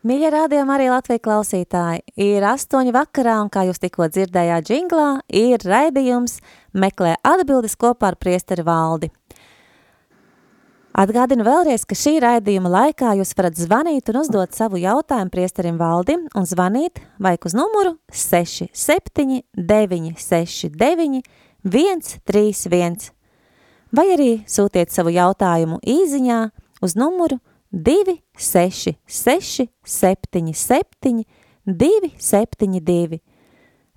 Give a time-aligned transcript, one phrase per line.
[0.00, 5.60] Mīļie rādījumi arī Latvijas klausītāji, ir astoņi vakarā un, kā jūs tikko dzirdējāt džinglā, ir
[5.60, 6.38] raidījums
[6.72, 9.10] Meklē atbildes kopā ar priesteri valdi.
[10.96, 16.24] Atgādinu vēlreiz, ka šī raidījuma laikā jūs varat zvanīt un uzdot savu jautājumu priesterim valdim
[16.32, 21.20] un zvanīt vajag uz numuru 67 969
[21.60, 23.12] 131
[23.92, 26.40] vai arī sūtiet savu jautājumu īziņā
[26.80, 27.36] uz numuru
[27.70, 31.24] 266 77
[31.64, 33.20] 272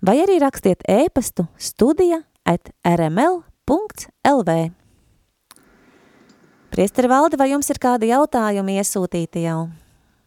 [0.03, 4.55] vai arī rakstiet ēpastu studija at rml.lv.
[6.73, 9.67] Priesteri Valdi, vai jums ir kādi jautājumi iesūtīti jau?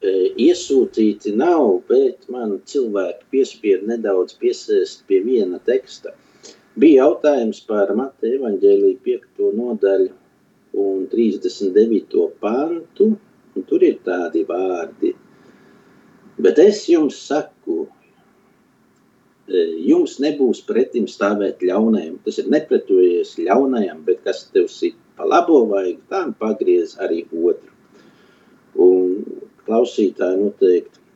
[0.00, 0.12] E,
[0.47, 6.14] iesūtīti nav, bet man cilvēki piespied nedaudz piesēst pie viena teksta.
[6.78, 9.50] Bija jautājums par Mateja evaņģēliju 5.
[9.58, 10.10] nodaļu
[10.77, 12.28] un 39.
[12.41, 13.10] pantu,
[13.57, 15.15] Un tur ir tādi vārdi.
[16.43, 17.87] Bet es jums saku,
[19.49, 22.19] e, jums nebūs pretim stāvēt ļaunajam.
[22.27, 27.73] Tas ir nepretojies ļaunajam, bet kas tev sit pa labo vajag, tam pagriez arī otru.
[28.77, 29.25] Un
[29.65, 31.07] klausītāji noteikti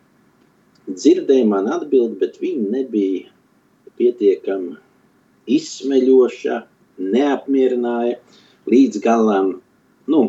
[0.89, 3.29] dzirdēja man atbildi, bet viņa nebija
[4.01, 4.79] pietiekami
[5.51, 6.61] izsmeļoša,
[7.01, 8.17] neapmierināja
[8.71, 9.55] līdz galam.
[10.11, 10.23] Nu,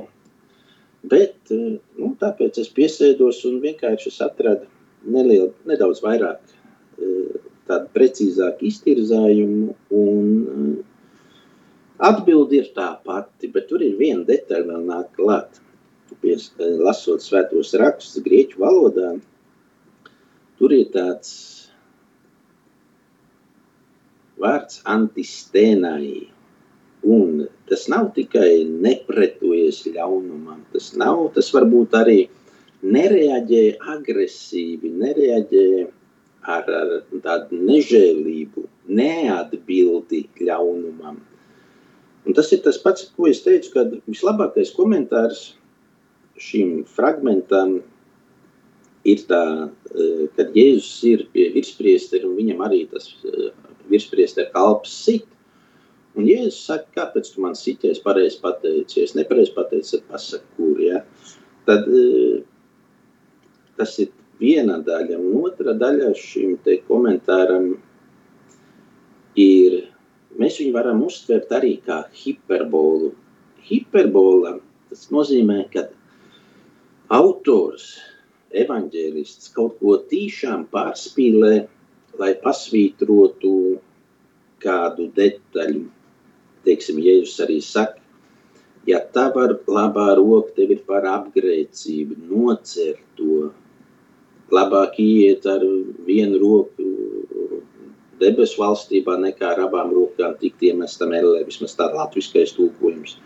[1.01, 4.67] Bet eh, nu, tāpēc es piesēdos un vienkārši atradu
[5.09, 9.73] nelielu, nedaudz vairāk eh, tādu precīzāku iztirzājumu.
[9.97, 11.39] Un, eh,
[12.11, 15.61] atbildi ir tā pati, bet tur ir viena detaļa vēl nāk klāt.
[16.21, 19.13] Pies, lasot svētos rakstus grieķu valodā,
[20.59, 21.31] tur ir tāds
[24.41, 26.30] vārds antistēnai.
[27.01, 32.19] Un tas nav tikai nepretojies ļaunumam, tas nav, tas varbūt arī
[32.81, 33.63] nereaģē
[33.95, 35.65] agresīvi, nereaģē
[36.41, 41.17] ar, ar tādu nežēlību, neatbildi ļaunumam.
[42.21, 45.55] Un tas ir tas pats, ko es teicu, kad vislabākais komentārs
[46.41, 47.79] šim fragmentam
[49.05, 49.43] ir tā,
[49.95, 53.49] eh, kad Jēzus ir pie virspriestera un viņam arī tas eh,
[53.89, 55.25] virspriestera kalps sit,
[56.19, 60.99] Un Jēzus saka, kāpēc tu man sities pareizi pateicies, nepareizi pateicies, tad pasaka, kur, ja?
[61.67, 62.41] Tad e,
[63.79, 64.09] tas ir
[64.41, 67.69] viena daļa, un otra daļa šim te komentāram
[69.39, 69.77] ir,
[70.41, 73.13] mēs viņu varam uztvert arī kā hiperbolu.
[73.69, 74.57] Hiperbola,
[74.91, 75.85] tas nozīmē, ka
[77.15, 77.93] autors,
[78.51, 81.53] evaņģēlists kaut ko tīšām pārspīlē,
[82.19, 83.55] lai pasvītrotu
[84.61, 85.87] kādu detaļu
[86.67, 87.99] teiksim, Jēzus arī saka,
[88.87, 93.51] ja tava labā roka tev ir par apgrēcību, nocer to,
[94.51, 95.63] labāk iet ar
[96.07, 96.87] vienu roku
[98.21, 103.17] debesu valstībā nekā ar abām rokām tikt iemestam ellē, vismaz tā latviskais tulkojums.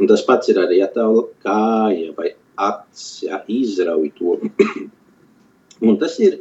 [0.00, 4.36] Un tas pats ir arī, ja tava kāja vai acs, ja, izrauj to.
[5.88, 6.38] Un tas ir,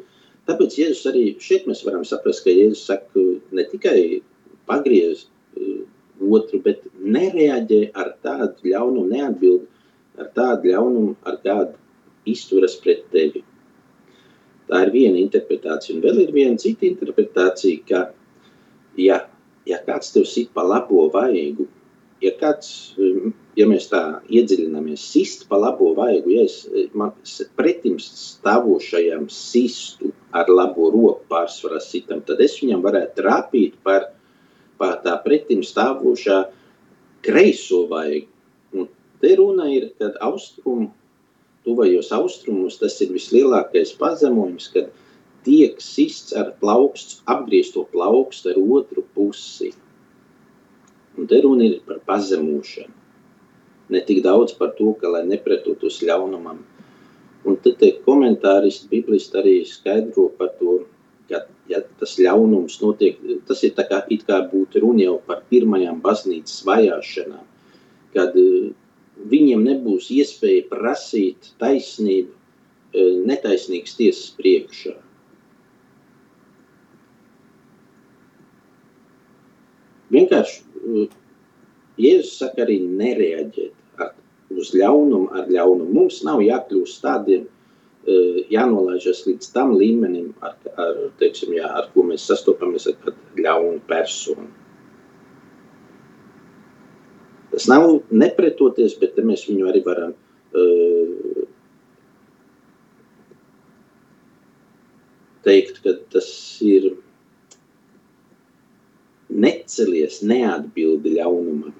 [0.47, 3.25] tāpēc Jēzus arī šeit mēs varam saprast, ka Jēzus saka
[3.55, 4.21] ne tikai
[4.69, 5.31] pagriezt
[6.19, 9.67] otru, bet nereaģē ar tādu ļaunumu, neatbild
[10.19, 11.77] ar tādu ļaunumu, ar kādu
[12.29, 13.43] izturas pret tevi.
[14.69, 15.95] Tā ir viena interpretācija.
[15.95, 18.01] Un vēl ir viena cita interpretācija, ka,
[19.01, 19.23] ja,
[19.65, 21.65] ja kāds tev sit pa labo vaigu,
[22.21, 22.93] ja kāds,
[23.57, 26.61] ja mēs tā iedziļināmies, sist pa labo vaigu, ja es
[26.97, 27.15] man
[27.57, 34.11] pretim stāvošajam sistu ar labo roku pārsvarā sitam, tad es viņam varētu trāpīt par
[34.79, 36.39] tā pretim stāvošā
[37.25, 38.29] kreiso vaigu.
[38.73, 38.87] Un
[39.21, 40.91] te runa ir, kad austrumu,
[41.67, 44.89] tuvajos austrumos tas ir vislielākais pazemojums, kad
[45.43, 49.73] tiek sists ar plaukstu, apgriezto plaukstu ar otru pusi.
[51.17, 52.95] Un te runa ir par pazemošanu.
[53.89, 56.61] Ne tik daudz par to, ka lai nepretotos ļaunumam.
[57.47, 60.83] Un tad komentāristi, biblisti arī skaidro par to,
[61.69, 66.63] ja tas ļaunums notiek, tas ir tā kā, kā būtu runa jau par pirmajām baznīcas
[66.67, 67.45] vajāšanām,
[68.15, 68.71] kad e,
[69.29, 74.95] viņiem nebūs iespēja prasīt taisnību e, netaisnīgas tiesas priekšā.
[80.09, 81.07] Vienkārši e,
[81.99, 84.13] Jēzus saka arī nereaģēt ar,
[84.55, 85.91] uz ļaunumu, ar ļaunumu.
[85.97, 87.43] Mums nav jākļūst tādiem,
[88.49, 94.47] jānolaižas līdz tam līmenim, ar, ar, teiksim, jā, ar ko mēs sastopamies ar ļaunu personu.
[97.51, 101.45] Tas nav nepretoties, bet mēs viņu arī varam uh,
[105.43, 106.29] teikt, ka tas
[106.65, 106.91] ir
[109.29, 111.75] necelies, neatbildi ļaunumam.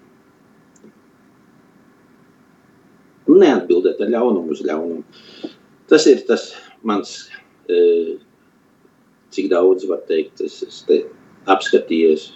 [3.30, 5.06] Neatbildēt ar ļaunumu uz ļaunumu.
[5.89, 6.51] Tas ir tas
[6.86, 7.15] mans,
[7.69, 8.18] e,
[9.33, 11.01] cik daudz var teikt, es, es te
[11.50, 12.30] apskatījies.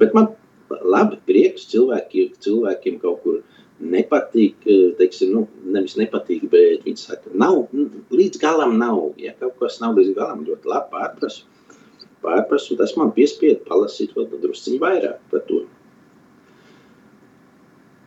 [0.00, 0.32] Bet man
[0.70, 3.42] labi prieks cilvēkiem, cilvēkiem kaut kur
[3.78, 7.66] nepatīk, e, teiksim, nu, nevis nepatīk, bet viņi saka, nav,
[8.14, 9.12] līdz galam nav.
[9.20, 11.46] Ja kaut kas nav līdz galam, ļoti labi pārprasu
[12.22, 15.64] pārprasu, tas man piespieda palasīt vēl drusciņu vairāk par to.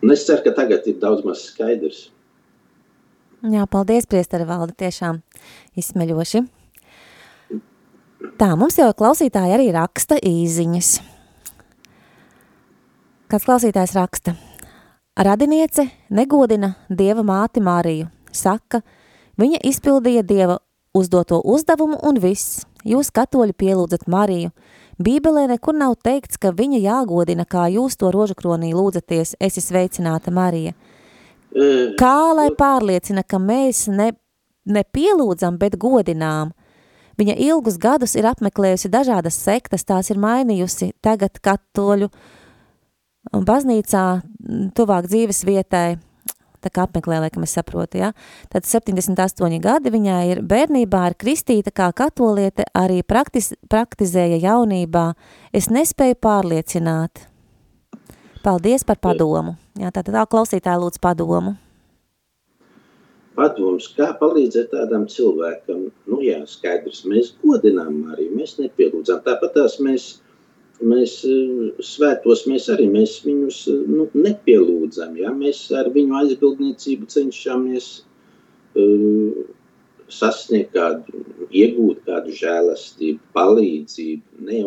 [0.01, 2.09] Un es ceru, ka tagad ir daudz maz skaidrs.
[3.41, 5.23] Jā, paldies, priestara valde, tiešām
[5.73, 6.43] izsmeļoši.
[8.37, 10.89] Tā, mums jau klausītāji arī raksta īziņas.
[13.31, 14.35] Kāds klausītājs raksta?
[15.17, 18.11] Radiniece negodina Dieva māti Mariju.
[18.29, 18.83] Saka,
[19.41, 20.59] viņa izpildīja Dieva
[20.93, 22.67] uzdoto uzdevumu un viss.
[22.85, 24.53] Jūs katoļi pielūdzat Mariju.
[25.01, 30.77] Bībelē nekur nav teikts, ka viņa jāgodina, kā jūs to rožakronī lūdzaties, esi sveicināta Marija.
[31.99, 34.11] Kā lai pārliecina, ka mēs ne,
[34.65, 36.53] ne pielūdzam, bet godinām?
[37.19, 42.07] Viņa ilgus gadus ir apmeklējusi dažādas sektas, tās ir mainījusi tagad katoļu
[43.31, 44.05] baznīcā
[44.77, 45.99] tuvāk dzīves vietai,
[46.63, 48.11] tā kā apmeklē, laikam es saprotu, ja?
[48.49, 55.11] Tad 78 gadi viņai ir bērnībā ir kristīta kā katoliete, arī praktis, praktizēja jaunībā.
[55.53, 57.27] Es nespēju pārliecināt.
[58.41, 59.53] Paldies par padomu.
[59.77, 61.53] Jā, tātad tā klausītāja lūdz padomu.
[63.37, 65.85] Padoms, kā palīdzēt tādam cilvēkam?
[66.09, 69.21] Nu jā, skaidrs, mēs godinām arī, mēs nepielūdzām.
[69.27, 70.09] Tāpat tās mēs
[70.81, 75.15] mēs eh, svētos, mēs arī mēs viņus eh, nu, nepielūdzam.
[75.21, 75.33] Ja?
[75.35, 77.89] Mēs ar viņu aizbildniecību cenšamies
[78.81, 79.43] uh,
[80.11, 81.21] sasniegt kādu,
[81.53, 84.41] iegūt kādu žēlastību, palīdzību.
[84.47, 84.63] Ne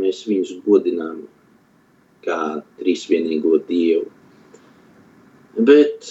[0.00, 1.24] mēs viņus godinām
[2.24, 2.40] kā
[2.80, 4.08] trīsvienīgo Dievu.
[5.70, 6.10] Bet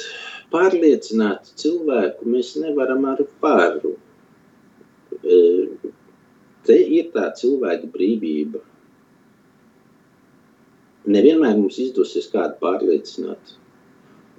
[0.53, 3.95] pārliecināt cilvēku mēs nevaram ar varu.
[6.63, 8.61] Te ir tā cilvēka brīvība
[11.05, 13.57] nevienmēr mums izdosies kādu pārliecināt.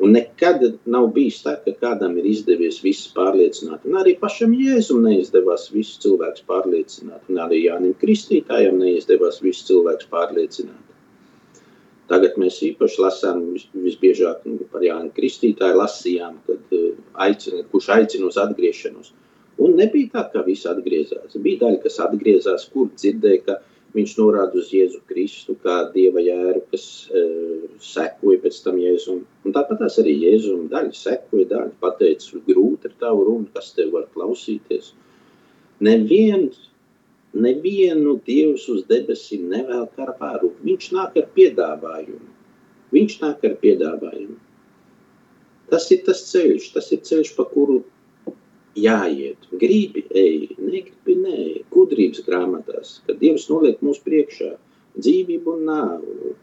[0.03, 3.85] Un nekad nav bijis tā, ka kādam ir izdevies visus pārliecināt.
[3.87, 7.23] Un arī pašam Jēzum neizdevās visus cilvēkus pārliecināt.
[7.31, 10.94] Un arī Jānim Kristītājam neizdevās visus cilvēkus pārliecināt.
[12.11, 13.43] Tagad mēs īpaši lasām
[13.73, 16.91] visbiežāk nu, par Jānu Kristītāju lasījām, kad uh,
[17.27, 19.15] aicina, kurš aicina uz atgriešanos.
[19.65, 21.39] Un nebija tā, ka visi atgriezās.
[21.41, 23.61] Bija daļa, kas atgriezās, kur dzirdēja, ka
[23.95, 26.85] Viņš norāda uz Jēzu Kristu kā dieva jēru, kas
[27.15, 29.21] uh, sekoja pēc tam Jēzum.
[29.47, 33.93] Un tāpat tās arī Jēzum daļa sekoja, daļa pateica, grūti ir tavu runu, kas tev
[33.95, 34.90] var klausīties.
[35.87, 36.59] Neviens,
[37.35, 40.53] nevienu Dievs uz debesīm nevēl kā varu.
[40.64, 42.33] Viņš nāk ar piedāvājumu.
[42.95, 44.38] Viņš nāk ar piedāvājumu.
[45.73, 47.81] Tas ir tas ceļš, tas ir ceļš, pa kuru
[48.79, 49.49] jāiet.
[49.61, 51.38] Gribi, ej, negribi, nē,
[51.75, 54.53] gudrības grāmatās, kad Dievs noliek mūsu priekšā
[54.99, 56.35] dzīvību un nāvu.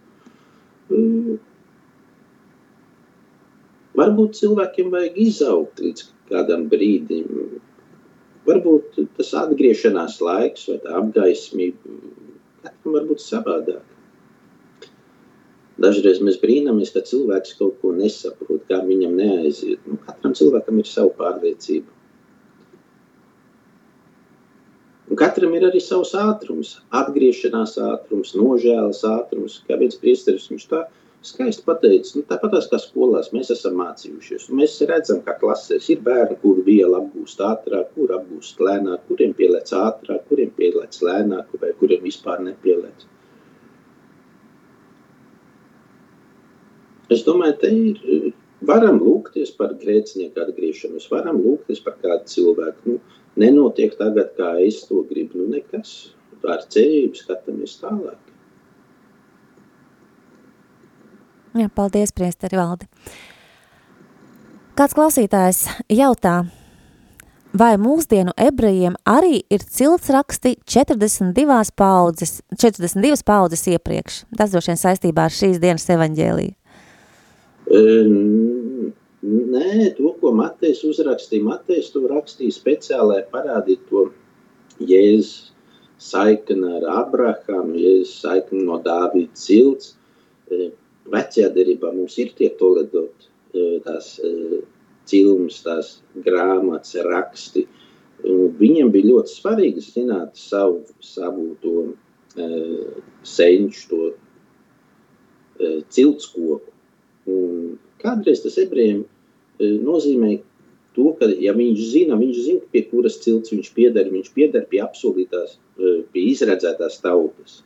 [4.02, 7.28] Varbūt cilvēkiem vajag izaugt līdz kādam brīdim.
[8.48, 11.98] Varbūt tas atgriešanās laiks vai tā apgaismība,
[12.66, 13.84] katram varbūt savādāk.
[15.82, 19.82] Dažreiz mēs brīnamies, ka cilvēks kaut ko nesaprot, kā viņam neaiziet.
[19.88, 21.90] Nu, katram cilvēkam ir sava pārliecība.
[25.12, 29.58] Un katram ir arī savs ātrums, atgriešanās ātrums, nožēlas ātrums.
[29.68, 30.86] Kā viens priesteris viņš tā
[31.26, 34.48] skaisti pateica, nu, tāpat kā skolās mēs esam mācījušies.
[34.50, 39.36] Un mēs redzam, ka klasēs ir bērni, kuri vielu apgūst ātrāk, kur apgūst lēnāk, kuriem
[39.38, 43.06] pielēc ātrāk, kuriem pielēc lēnāk, vai kuriem vispār nepielēc.
[47.12, 48.32] Es domāju, te ir,
[48.66, 52.96] varam lūgties par grēcinieku atgriešanos, varam lūgties par kādu cilvēku.
[52.96, 55.44] Nu, nenotiek tagad, kā es to gribu.
[55.44, 56.14] Nu, nekas.
[56.42, 58.31] Ar cerību skatāmies tālāk.
[61.58, 62.88] Jā, paldies, priesteri valdi.
[64.80, 66.46] Kāds klausītājs jautā,
[67.52, 74.22] vai mūsdienu ebrejiem arī ir ciltsraksti 42 paudzes, 42 paudzes iepriekš?
[74.40, 76.56] Tas droši vien saistībā ar šīs dienas evaņģēliju.
[77.72, 84.06] Um, nē, to, ko Matejs uzrakstīja, Matejs to rakstīja speciāli, lai parādītu to
[84.88, 85.52] Jēzus
[86.02, 89.98] saikni ar Abrahamu, Jēzus saikni no Dāvida cilts.
[91.12, 93.28] Vecajā derībā mums ir tie toledot
[93.86, 94.14] tās
[95.10, 95.88] cilmes, tās
[96.26, 97.66] grāmatas, raksti.
[98.62, 104.12] Viņiem bija ļoti svarīgi zināt savu, savu to uh, senču, to
[105.90, 106.72] ciltskoku.
[107.30, 109.04] Un kādreiz tas ebrejiem
[109.62, 110.40] nozīmē
[110.96, 114.82] to, ka ja viņš zina, viņš zina, pie kuras cilts viņš pieder, viņš pieder pie
[114.84, 117.62] apsolītās, uh, pie izredzētās tautas.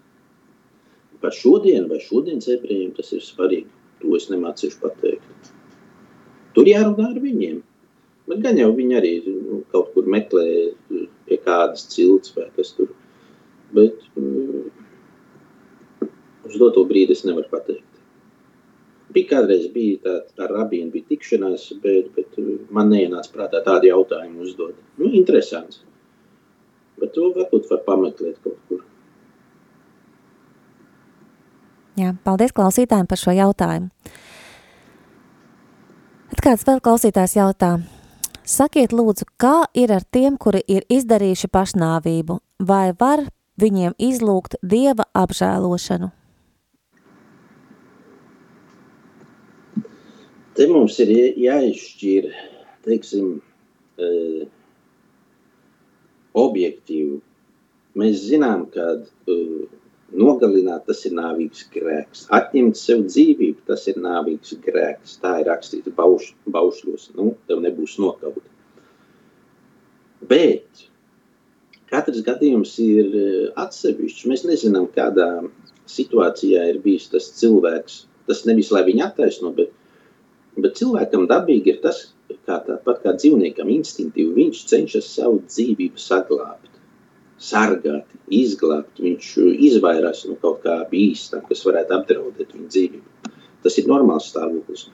[1.25, 3.71] Par šodien vai šodienas ebrejiem tas ir svarīgi.
[4.03, 5.47] To es nemācīšu pateikt.
[6.53, 7.63] Tur jārunā ar viņiem.
[8.29, 10.45] Bet gan jau viņi arī nu, kaut kur meklē
[11.25, 12.93] pie kādas cilts vai kas tur.
[13.73, 14.69] Bet mm,
[16.45, 17.89] uz doto brīdi es nevaru pateikt.
[19.17, 22.37] Bija kādreiz bija tā, tā rabīna, bija tikšanās, bet, bet
[22.69, 24.77] man neienāca prātā tādu jautājumu uzdot.
[25.01, 25.81] Nu, interesants.
[27.01, 28.85] Bet to varbūt var pameklēt kaut kur.
[31.95, 33.87] Jā, paldies klausītājiem par šo jautājumu.
[36.31, 37.69] Bet kāds vēl klausītājs jautā,
[38.43, 43.23] sakiet lūdzu, kā ir ar tiem, kuri ir izdarījuši pašnāvību, vai var
[43.61, 46.11] viņiem izlūgt dieva apžēlošanu?
[50.55, 52.27] Te mums ir jāizšķir,
[52.87, 54.43] teiksim, uh,
[56.43, 57.21] objektīvi.
[57.95, 59.74] Mēs zinām, ka uh,
[60.15, 62.25] Nogalināt tas ir nāvīgs grēks.
[62.37, 65.17] Atņemt sev dzīvību, tas ir nāvīgs grēks.
[65.23, 67.09] Tā ir rakstīts bauš, baušļos.
[67.17, 68.43] Nu, tev nebūs nokauta.
[70.29, 70.85] Bet
[71.91, 74.27] katrs gadījums ir eh, atsevišķs.
[74.31, 75.29] Mēs nezinām, kādā
[75.91, 78.05] situācijā ir bijis tas cilvēks.
[78.29, 79.73] Tas nevis, lai viņu attaisno, bet,
[80.57, 82.05] bet cilvēkam dabīgi ir tas,
[82.47, 86.74] kā tāpat kā dzīvniekam instinktīvi, viņš cenšas savu dzīvību saglābt
[87.41, 88.99] sargāt, izglābt.
[89.01, 89.31] Viņš
[89.69, 93.33] izvairās no kaut kā bīstama, kas varētu apdraudēt viņa dzīvību.
[93.65, 94.87] Tas ir normāls stāvoklis.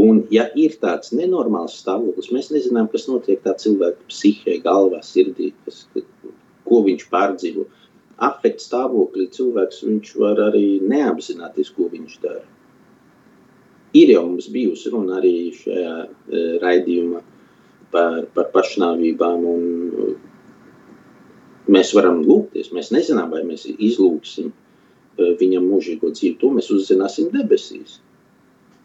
[0.00, 5.50] Un, ja ir tāds nenormāls stāvoklis, mēs nezinām, kas notiek tā cilvēka psihē, galvā, sirdī,
[5.66, 5.82] kas,
[6.64, 7.66] ko viņš pārdzīvo.
[8.20, 12.44] Afekta stāvoklī cilvēks viņš var arī neapzināties, ko viņš dara.
[13.96, 17.22] Ir jau mums bijusi runa arī šajā e, raidījumā
[17.90, 19.64] par, par pašnāvībām un
[21.70, 26.38] Mēs varam lūgties, mēs nezinām, vai mēs izlūgsim eh, viņam mūžīgo dzīvi.
[26.40, 28.00] To mēs uzzināsim debesīs.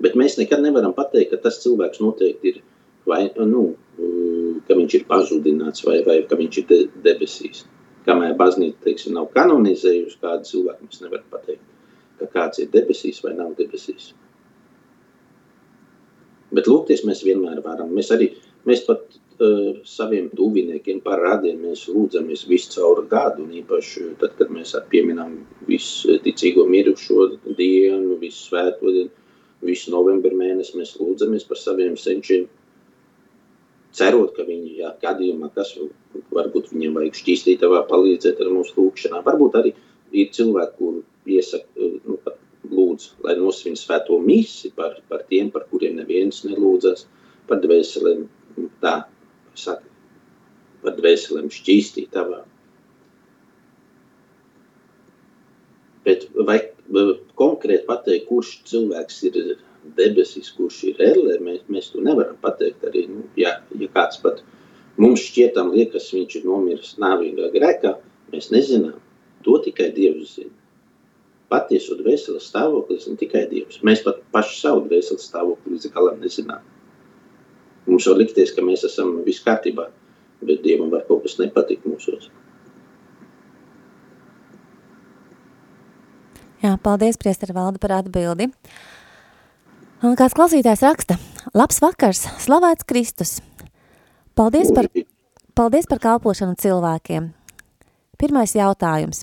[0.04, 2.60] Bet mēs nekad nevaram pateikt, ka tas cilvēks noteikti ir
[3.10, 3.64] vai nu,
[3.98, 7.64] eh, ka viņš ir pazudināts vai, vai ka viņš ir de debesīs.
[8.06, 11.64] Kamēr baznīca teiksim, nav kanonizējusi kādu cilvēku, mēs nevaram pateikt,
[12.20, 14.12] ka kāds ir debesīs vai nav debesīs.
[16.54, 17.90] Bet lūgties mēs vienmēr varam.
[17.96, 18.30] Mēs arī
[18.68, 19.02] mēs pat
[19.42, 24.76] uh, saviem tuviniekiem par radiem mēs lūdzamies visu cauru gadu, un īpaši tad, kad mēs
[24.92, 25.38] pieminam
[25.68, 29.12] visu ticīgo mirušo dienu, visu svēto dienu,
[29.66, 32.48] visu novembra mēnesi, mēs lūdzamies par saviem senčiem,
[33.96, 35.74] cerot, ka viņi, jā, gadījumā, kas
[36.36, 39.22] varbūt viņiem vajag šķīstītavā palīdzēt ar mūsu lūkšanā.
[39.26, 39.72] Varbūt arī
[40.16, 42.40] ir cilvēki, kur iesaka, nu, pat
[42.72, 47.06] lūdz, lai nosvin svēto misi par, par tiem, par kuriem neviens nelūdzas,
[47.50, 48.26] par dvēselēm
[48.84, 48.96] tā
[49.60, 49.88] saka,
[50.84, 52.42] par dvēselēm šķīstītavā.
[56.06, 56.60] Bet vai
[57.40, 59.40] konkrēti pateikt, kurš cilvēks ir
[59.98, 64.44] debesis, kurš ir ellē, mēs, mēs to nevaram pateikt arī, nu, ja, ja kāds pat
[65.02, 67.96] mums šķietam liekas, viņš ir nomiris nāvīgā grēkā,
[68.34, 69.02] mēs nezinām.
[69.46, 70.54] To tikai Dievs zina.
[71.54, 73.84] Patiesu dvēseles stāvoklis un tikai Dievs.
[73.86, 76.64] Mēs pat paši savu dvēseles stāvokli līdz galam nezinām.
[77.86, 79.88] Mums var likties, ka mēs esam viss kārtībā,
[80.42, 82.32] bet Dievam var kaut kas nepatikt mūsos.
[86.66, 88.50] Jā, paldies, priestara valde, par atbildi.
[90.06, 91.20] Un kāds klausītājs raksta,
[91.54, 93.38] labs vakars, slavēts Kristus.
[94.36, 94.90] Paldies par,
[95.56, 97.30] paldies par kalpošanu cilvēkiem.
[98.18, 99.22] Pirmais jautājums.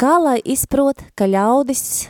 [0.00, 2.08] Kā lai izprot, ka ļaudis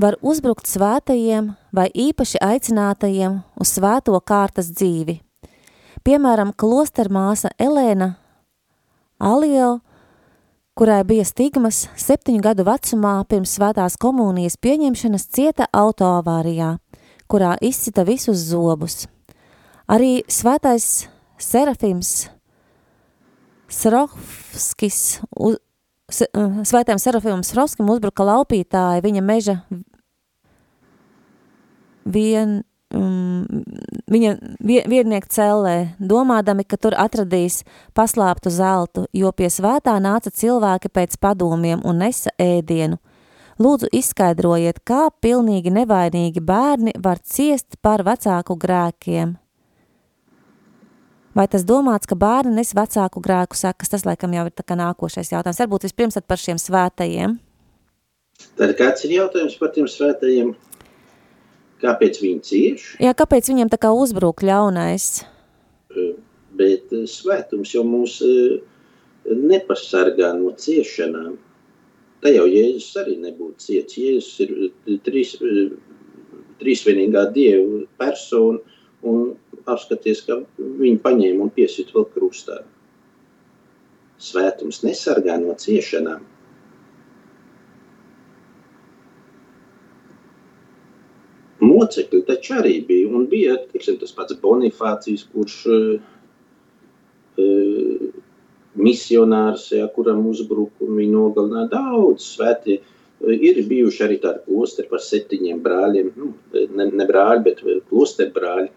[0.00, 5.20] var uzbrukt svētajiem vai īpaši aicinātajiem uz svēto kārtas dzīvi.
[6.02, 8.14] Piemēram, klostermāsa Elēna
[9.22, 9.78] Alio,
[10.74, 16.74] kurai bija stigmas septiņu gadu vecumā pirms svētās komunijas pieņemšanas cieta autoavārijā,
[17.30, 19.04] kurā izcita visus zobus.
[19.86, 21.06] Arī svētais
[21.38, 22.30] Serafims
[23.72, 25.20] Srofskis,
[26.12, 29.56] uz, svētēm Serafimam Srofskim uzbruka laupītāji viņa meža
[32.04, 32.62] vien,
[32.94, 33.46] um,
[34.10, 37.62] viņa viernieku cellē, domādami, ka tur atradīs
[37.96, 43.00] paslāptu zeltu, jo pie svētā nāca cilvēki pēc padomiem un nesa ēdienu.
[43.62, 49.36] Lūdzu izskaidrojiet, kā pilnīgi nevainīgi bērni var ciest par vecāku grēkiem.
[51.32, 53.88] Vai tas domāts, ka bērni nes vecāku grēku sekas?
[53.88, 55.60] Tas, laikam, jau ir tā kā nākošais jautājums.
[55.62, 57.38] Varbūt vispirms par šiem svētajiem.
[58.58, 60.52] Tad kāds ir jautājums par tiem svētajiem?
[61.82, 62.84] Kāpēc viņi cieš?
[63.02, 65.24] Jā, kāpēc viņiem tā kā uzbruk ļaunais?
[66.58, 68.18] Bet svētums jau mūs
[69.24, 71.38] nepasargā no ciešanām.
[72.22, 73.96] Tā jau Jēzus arī nebūtu ciets.
[73.98, 75.32] Jēzus ir trīs,
[76.60, 78.60] trīsvienīgā Dieva persona
[79.02, 79.32] un
[79.66, 82.60] apskaties, ka viņi paņēma un piesita vēl krustā.
[84.22, 86.22] Svētums nesargā no ciešanām.
[91.62, 95.92] Mocekļi taču arī bija, un bija tiksim, tas pats Bonifācijas, kurš uh,
[98.78, 102.80] misionārs, ja, kuram viņa nogalināja daudz svētie.
[102.82, 102.98] Uh,
[103.30, 106.32] ir bijuši arī tādi klosteri par septiņiem brāļiem, nu,
[106.74, 108.70] ne, ne brāļi, bet klosteru brāļi,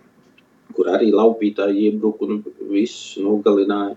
[0.76, 3.96] kur arī laupītāji iebruka un visus nogalināja.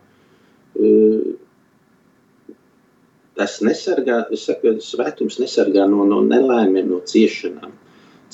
[3.39, 7.75] Tas nesargā, es saku, svētums nesargā no, no nelēmiem, no ciešanām.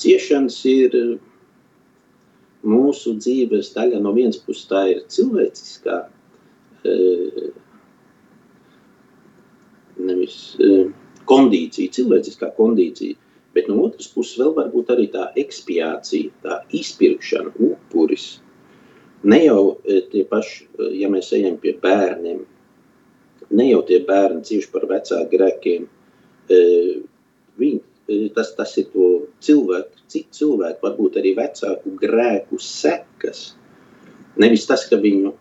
[0.01, 0.95] Ciešanas ir
[2.65, 4.01] mūsu dzīves daļa.
[4.01, 5.99] No vienas puses tā ir cilvēciskā,
[10.05, 10.39] nevis
[11.29, 13.17] kondīcija, cilvēciskā kondīcija,
[13.55, 18.25] Bet no otras puses, vēl var būt arī tā ekspiācija, tā izpirkšana, upuris.
[19.31, 22.41] Ne jau e, tie paši, e, ja mēs ejam pie bērniem,
[23.55, 25.85] ne jau tie bērni cieši par vecāku grēkiem.
[26.51, 26.59] E,
[27.61, 27.79] viņi,
[28.35, 29.07] tas, tas ir to
[29.41, 33.47] cilvēku, citu cilvēku, varbūt arī vecāku grēku sekas.
[34.35, 35.31] Nevis tas, ka viņu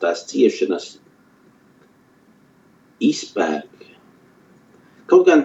[0.00, 0.94] tās ciešanas
[3.04, 3.76] izpērk
[5.10, 5.44] Kaut gan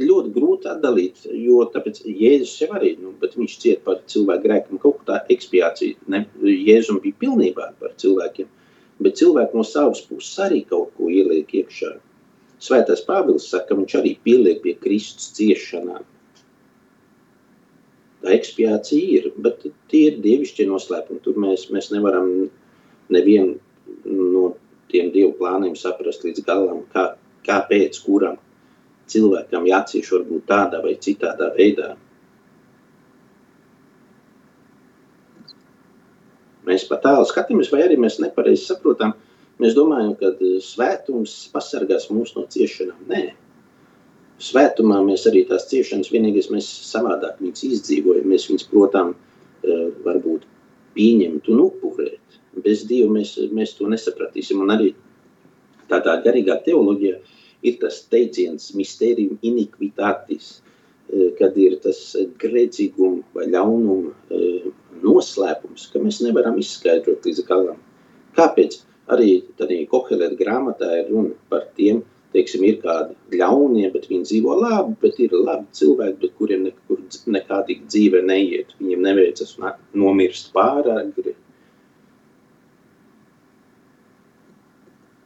[0.00, 4.80] ļoti grūti atdalīt, jo tāpēc Jēzus jau arī, nu, bet viņš ciet par cilvēku grēkiem,
[4.82, 8.48] kaut kā tā ekspiācija, ne, Jēzum bija pilnībā par cilvēkiem,
[9.04, 11.94] bet cilvēki no savas puses arī kaut ko ieliek iekšā.
[12.64, 16.04] Svētais Pāvils saka, ka viņš arī pieliek pie Kristus ciešanām.
[18.24, 21.20] Tā ekspiācija ir, bet tie ir dievišķie noslēpumi.
[21.24, 22.30] Tur mēs, mēs nevaram
[23.12, 23.58] nevienu
[24.08, 24.54] no
[24.88, 27.10] tiem dievu plāniem saprast līdz galam, kā,
[27.46, 28.38] kāpēc kuram
[29.10, 31.94] cilvēkam jācieš varbūt tādā vai citādā veidā.
[36.64, 39.12] Mēs pat tālu skatāmies, vai arī mēs nepareizi saprotam.
[39.60, 40.32] Mēs domājam, ka
[40.64, 43.04] svētums pasargās mūs no ciešanām.
[43.10, 43.22] Nē,
[44.42, 48.26] svētumā mēs arī tās ciešanas vienīgais mēs savādāk viņas izdzīvojam.
[48.32, 49.20] Mēs viņas, protams,
[49.62, 50.48] eh, varbūt
[50.96, 52.40] pieņemt un upurēt.
[52.64, 54.60] Bez Dieva mēs, mēs to nesapratīsim.
[54.62, 54.94] Un arī
[55.90, 57.18] tādā garīgā teoloģijā
[57.64, 60.60] ir tas teiciens mysterium iniquitātis,
[61.12, 62.00] eh, kad ir tas
[62.40, 64.72] grēcīguma vai ļaunuma eh,
[65.04, 67.78] noslēpums, ka mēs nevaram izskaidrot līdz galam.
[68.36, 68.82] Kāpēc?
[69.14, 72.00] Arī tādā Kohelēta grāmatā ir runa par tiem,
[72.32, 77.02] teiksim, ir kādi ļaunie, bet viņi dzīvo labi, bet ir labi cilvēki, bet kuriem nekur
[77.36, 78.72] nekādīgi dzīve neiet.
[78.80, 79.54] Viņiem neveicas
[79.92, 81.12] nomirst pārāk,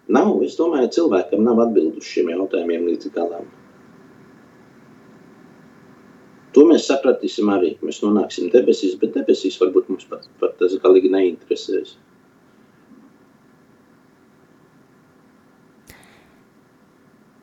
[0.09, 3.49] Nav, es domāju, cilvēkam nav atbildu uz šiem jautājumiem līdz galam.
[6.57, 7.75] To mēs sapratīsim arī.
[7.85, 11.93] Mēs nonāksim debesīs, bet debesīs varbūt mums pat, pat tas galīgi neinteresēs.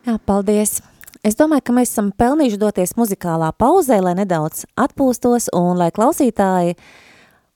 [0.06, 0.80] Jā, paldies!
[1.26, 6.76] Es domāju, ka mēs esam pelnījuši doties muzikālā pauzē, lai nedaudz atpūstos un lai klausītāji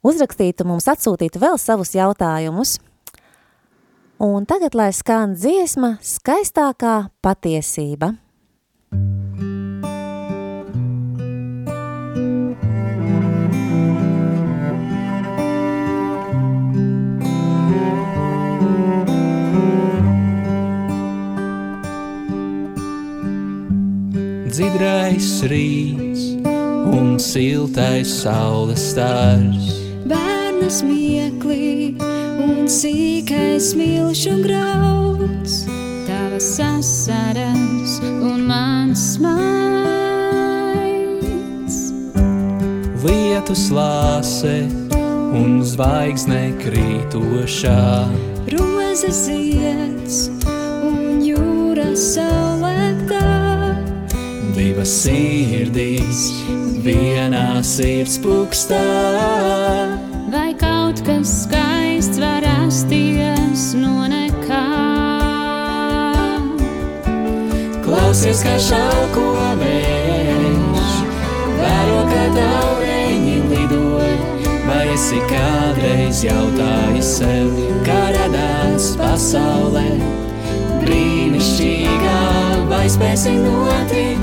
[0.01, 2.79] uzrakstītu mums, atsūtītu vēl savus jautājumus.
[4.19, 8.17] Un tagad, lai skan dziesma, skaistākā patiesība.
[24.51, 26.27] Dzidrais rīts
[26.91, 29.71] un siltais saules stars.
[30.11, 31.88] Bērnas mieklī un
[32.69, 35.65] sīkais milšu grauds,
[36.05, 39.39] tavas asaras un mans maids.
[43.01, 44.69] Lietu slāse
[45.33, 48.05] un zvaigzne krītošā.
[48.53, 50.29] Roze zieds
[50.85, 53.25] un jūra saulēktā.
[54.53, 56.21] Divas sirdīs
[56.85, 58.85] vienā sirds pukstā.
[60.29, 61.88] Vai kaut kas skaists
[68.09, 69.23] Klausies, kā šauko
[69.59, 70.93] vējš,
[71.59, 73.99] vēro, kā taureņi lido.
[74.65, 79.85] Vai esi kādreiz jautājis sev, kā radās pasaulē?
[80.81, 82.15] Brīnišķīgā,
[82.71, 84.17] vai spēsi noticēt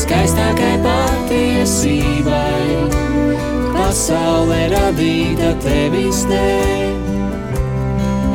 [0.00, 2.66] skaistākai patiesībai?
[3.78, 6.92] Pasaulē radīta tevis dēļ,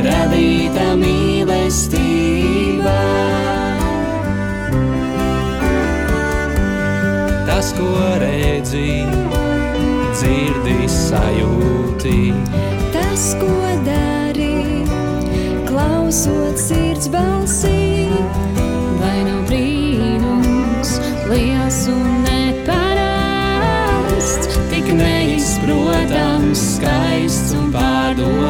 [0.07, 2.12] radīta mīlestībā.
[7.63, 9.07] Tas, ko redzi,
[10.11, 12.35] dzirdi, sajūti,
[12.91, 14.83] Tas, ko dari,
[15.69, 18.11] klausot sirds balsī,
[18.99, 20.91] vai nav brīnums
[21.31, 22.99] liels un neparasts,
[24.67, 28.43] tik neizprotams, skaists un pārdomāts.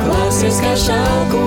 [0.00, 1.44] Klausies, kā šauko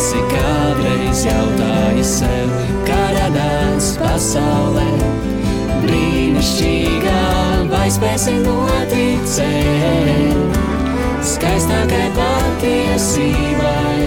[0.00, 2.52] esi kādreiz jautājis sev,
[2.88, 4.86] kā radās pasaulē?
[5.82, 7.24] Brīnišķīgā,
[7.68, 9.44] vai spēsi noticēt,
[11.32, 14.00] skaistākai patiesībai?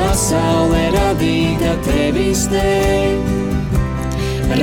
[0.00, 3.14] Pasaulē radīta tevis dēļ,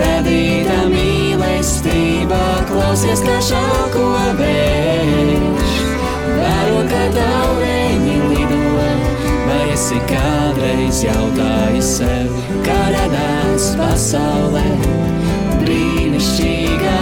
[0.02, 4.12] radīta mīlestībā, klausies, kā šauko
[4.44, 5.76] vējš,
[6.36, 7.87] vēro, kā vai
[9.78, 14.64] esi kādreiz jautājis sev, kā radās pasaulē,
[15.62, 17.02] brīnišķīgā,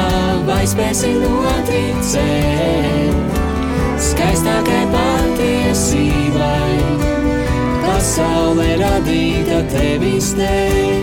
[0.49, 2.19] vai spēsi noticēt,
[4.09, 6.75] skaistākai patiesībai,
[7.85, 10.99] pasaulē radīta tevis dēļ,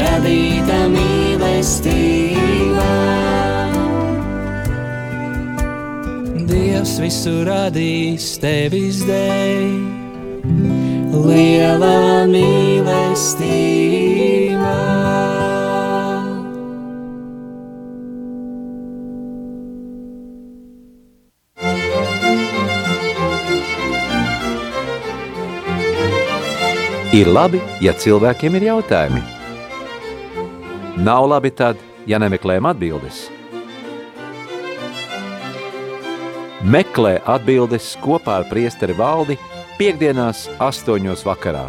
[0.00, 2.88] radīta mīlestībā.
[6.48, 9.93] Dievs visu radīs tevis dēļ,
[11.22, 14.74] liela mīlestība.
[27.14, 29.22] Ir labi, ja cilvēkiem ir jautājumi.
[31.06, 31.78] Nav labi tad,
[32.10, 33.28] ja nemeklējam atbildes.
[36.64, 39.36] Meklē atbildes kopā ar priesteri valdi
[39.74, 41.64] piekdienās astoņos vakarā.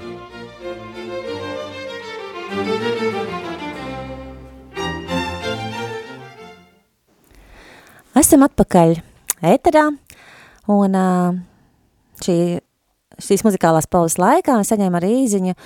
[8.16, 8.94] Esam atpakaļ
[9.50, 9.88] ēterā,
[10.72, 11.00] un
[12.22, 12.38] šī,
[13.26, 15.58] šīs muzikālās pauzes laikā mēs saņēmām arī īziņu,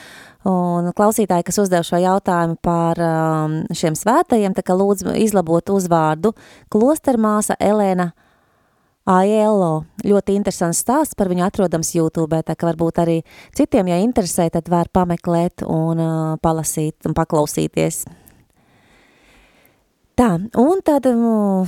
[0.50, 6.34] un klausītāji, kas uzdev šo jautājumu par um, šiem svētajiem, tā kā lūdzu izlabot uzvārdu
[6.72, 8.14] klostermāsa Elēna
[9.10, 9.86] Aiello.
[10.06, 13.20] Ļoti interesants stāsts par viņu atrodams YouTube, tā ka varbūt arī
[13.58, 18.04] citiem, ja interesē, tad var pameklēt un uh, palasīt un paklausīties.
[20.20, 21.64] Tā, un tad um,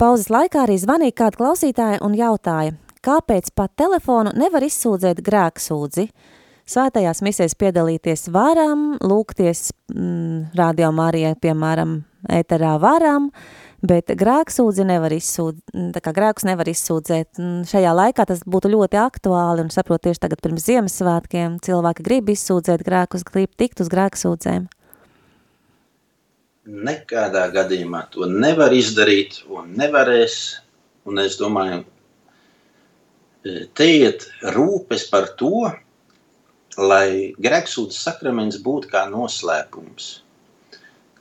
[0.00, 2.72] pauzes laikā arī zvanīja kāda klausītāja un jautāja,
[3.04, 6.06] kāpēc pa telefonu nevar izsūdzēt grēksūdzi?
[6.66, 12.00] Svētajās misēs piedalīties varam, lūgties mm, radio Marijai, piemēram,
[12.32, 13.28] ēterā varam,
[13.82, 15.58] bet grēksūdzi nevar izsūd,
[15.94, 17.40] tā kā grēkus nevar izsūdzēt.
[17.68, 22.86] Šajā laikā tas būtu ļoti aktuāli un saprot tieši tagad pirms Ziemassvētkiem cilvēki grib izsūdzēt
[22.86, 24.70] grēkus, grib tikt uz grēksūdzēm.
[26.66, 30.60] nekādā gadījumā to nevar izdarīt un nevarēs.
[31.06, 31.84] Un es domāju,
[33.46, 35.70] e, te iet rūpes par to,
[36.76, 40.25] lai grēksūdzes sakraments būtu kā noslēpums.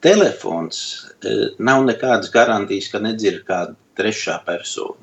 [0.05, 0.79] Telefons
[1.25, 1.33] e,
[1.65, 5.01] nav nekādas garantijas, ka nedzird kāda trešā persona.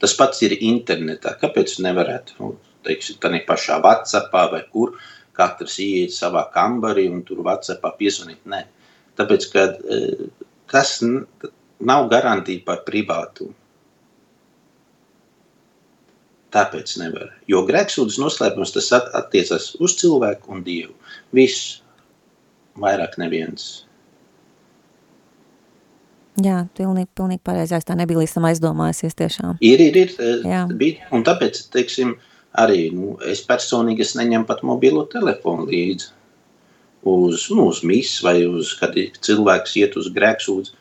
[0.00, 1.34] Tas pats ir internetā.
[1.40, 2.54] Kāpēc nevarētu, nu,
[2.86, 4.96] teiksim, tādā pašā WhatsAppā vai kur
[5.36, 8.40] katrs ieiet savā kambarī un tur WhatsAppā piezvanīt?
[8.48, 8.64] Nē.
[9.20, 10.00] Tāpēc, ka e,
[10.72, 13.52] tas nav garantija par privātumu.
[16.56, 17.34] Tāpēc nevar.
[17.50, 20.94] Jo grēksūdzes noslēpums tas at- attiecas uz cilvēku un dievu.
[21.36, 21.82] Viss,
[22.80, 23.85] vairāk neviens.
[26.44, 29.60] Jā, pilnīgi, pilnīgi pareizais, tā nebija līdz tam aizdomājusies tiešām.
[29.64, 30.10] Ir, ir, ir.
[30.20, 30.66] e, Jā.
[30.68, 32.16] Bija, un tāpēc, teiksim,
[32.60, 36.12] arī nu, es personīgi es neņemu pat mobilo telefonu līdzi
[37.06, 40.76] uz, nu, uz misu vai uz, kad cilvēks iet uz grēksūdzi.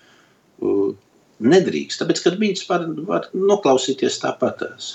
[1.45, 4.93] Nedrīkst, tāpēc, ka viņas var, var noklausīties tāpatās.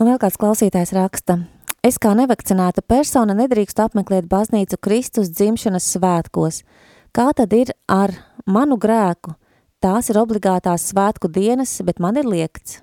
[0.00, 1.42] Un vēl kāds klausītājs raksta,
[1.80, 6.58] Es kā nevakcinēta persona nedrīkstu apmeklēt baznīcu Kristus dzimšanas svētkos.
[7.16, 8.12] Kā tad ir ar
[8.44, 9.32] manu grēku?
[9.80, 12.82] Tās ir obligātās svētku dienas, bet man ir liekts.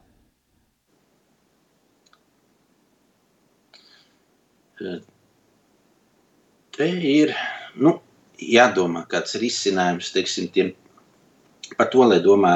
[6.77, 7.35] Te ir
[7.77, 7.99] nu,
[8.41, 10.73] jādomā, kāds risinājums teiksim, tiem,
[11.77, 12.55] par to, lai domā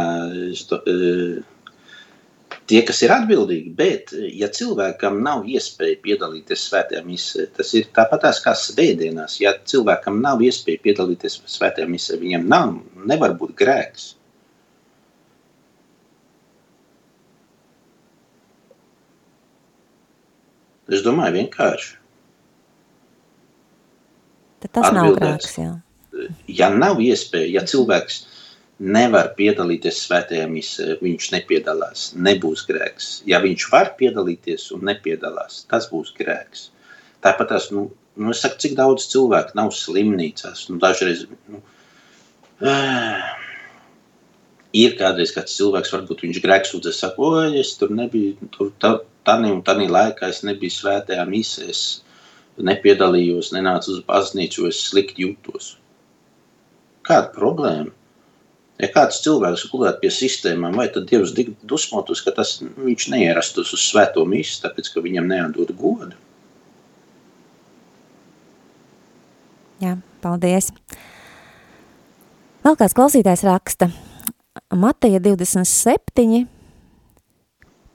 [2.71, 8.39] tie, kas ir atbildīgi, bet, ja cilvēkam nav iespēja piedalīties svētajā misē, tas ir tāpatās
[8.43, 9.38] kā svētdienās.
[9.43, 12.73] Ja cilvēkam nav iespēja piedalīties svētajā misē, viņam nav,
[13.12, 14.13] nevar būt grēks.
[20.91, 21.93] Es domāju, vienkārši.
[24.62, 24.95] Tad tas Atbildēs.
[24.95, 25.71] nav grēks, jā.
[26.51, 28.25] Ja nav iespēja, ja cilvēks
[28.82, 33.10] nevar piedalīties svētajā misē, viņš nepiedalās, nebūs grēks.
[33.30, 36.70] Ja viņš var piedalīties un nepiedalās, tas būs grēks.
[37.22, 41.62] Tāpat tās, nu, nu es saku, cik daudz cilvēku nav slimnīcās, nu, dažreiz, nu,
[42.65, 43.22] uh,
[44.84, 48.96] ir kādreiz kāds cilvēks, varbūt viņš grēksūdzes saka, oi, es tur nebiju, tur tā,
[49.28, 51.86] tani un tani laikā es nebiju svētajā misē, es
[52.58, 55.76] nepiedalījos, nenācu uz baznīcu, es slikti jūtos.
[57.06, 57.94] Kāda problēma?
[58.82, 61.36] Ja kāds cilvēks gulētu pie sistēmām, vai tad Dievs
[61.70, 66.17] dusmotos, ka tas, viņš neierastos uz svēto misi, tāpēc, ka viņam neatdod godu?
[69.82, 70.72] Jā, paldies.
[72.65, 73.91] Vēl kāds klausītājs raksta.
[74.74, 76.48] Mateja 27,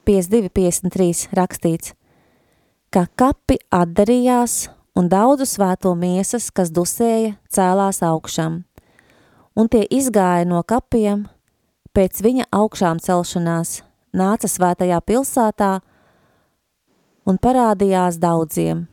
[0.06, 1.96] 52, 53 rakstīts,
[2.94, 4.68] ka kapi atdarījās
[4.98, 8.62] un daudzu svēto miesas, kas dusēja, cēlās augšām–
[9.56, 11.24] un tie izgāja no kapiem
[11.96, 13.80] pēc viņa augšām celšanās,
[14.12, 15.72] nāca svētajā pilsētā
[17.26, 18.84] un parādījās daudziem.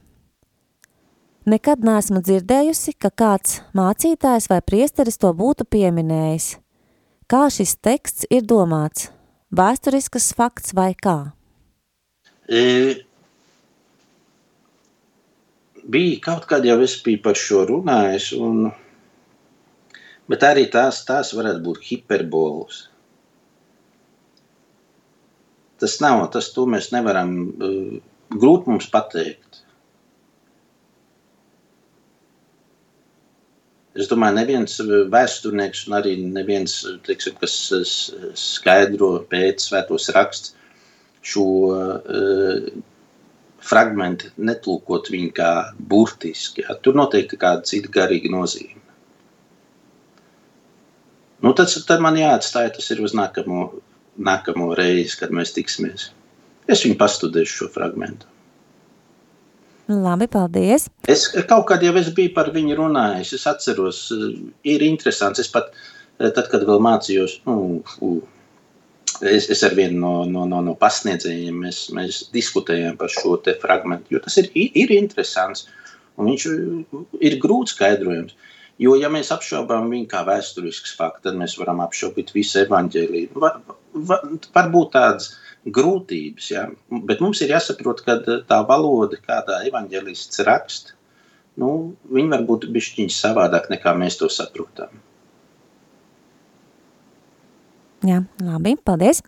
[1.43, 6.53] Nekad neesmu dzirdējusi, ka kāds mācītājs vai priesteris to būtu pieminējis.
[7.27, 9.09] Kā šis teksts ir domāts?
[9.53, 11.33] Vēsturiskas fakts vai kā?
[12.47, 12.63] E,
[15.83, 18.71] bija kaut kad jau es biju par šo runājis, un
[20.31, 22.85] Bet arī tās, tās varētu būt hiperbolas.
[25.83, 27.97] Tas nav, tas to mēs nevaram, uh,
[28.31, 29.63] grūti mums pateikt.
[33.93, 34.79] Es domāju, neviens
[35.13, 37.57] vēsturnieks un arī neviens, teiksim, kas
[38.41, 40.55] skaidro pēc svētos raksts
[41.23, 42.71] šo uh,
[43.63, 46.65] fragmentu netulkot viņu kā burtiski.
[46.65, 46.75] Ja?
[46.81, 48.82] Tur noteikti kāda cita garīga nozīme.
[51.43, 53.69] Nu, tas tad man jāatstāj, tas ir uz nākamo,
[54.23, 56.11] nākamo reizi, kad mēs tiksimies.
[56.71, 58.29] Es viņu pastudēšu šo fragmentu.
[59.91, 60.87] Labi, paldies.
[61.11, 63.33] Es kaut kad jau es biju par viņu runājis.
[63.35, 64.05] Es atceros,
[64.63, 65.43] ir interesants.
[65.43, 65.73] Es pat,
[66.21, 67.57] tad, kad vēl mācījos, nu,
[69.21, 73.57] es, es ar vienu no, no, no, no pasniedzējiem, mēs, mēs diskutējām par šo te
[73.59, 75.67] fragmentu, jo tas ir, ir interesants
[76.17, 76.47] un viņš
[77.27, 78.37] ir grūts skaidrojums.
[78.81, 83.37] Jo, ja mēs apšaubām viņu kā vēsturisks fakts, tad mēs varam apšaubīt visu evaņģēlīju.
[83.43, 83.51] Va,
[83.93, 84.17] va,
[84.55, 85.29] varbūt tādas
[85.77, 86.65] grūtības, ja?
[87.07, 90.97] bet mums ir jāsaprot, ka tā valoda, kādā evaņģēlists raksta,
[91.61, 94.97] nu, viņi var būt bišķiņš savādāk nekā mēs to saprotam.
[98.03, 99.21] Jā, labi, paldies.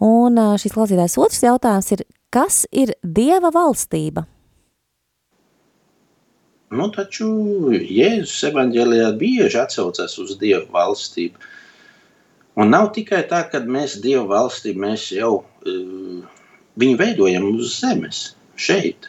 [0.00, 4.24] Un šis klausītājs otrs jautājums ir, kas ir Dieva valstība?
[6.68, 7.26] Nu, taču
[7.72, 11.40] Jēzus evanģēlijā bieži atsaucas uz Dievu valstību.
[12.60, 16.42] Un nav tikai tā, ka mēs Dievu valstību mēs jau uh,
[16.82, 18.20] viņu veidojam uz zemes,
[18.58, 19.08] šeit.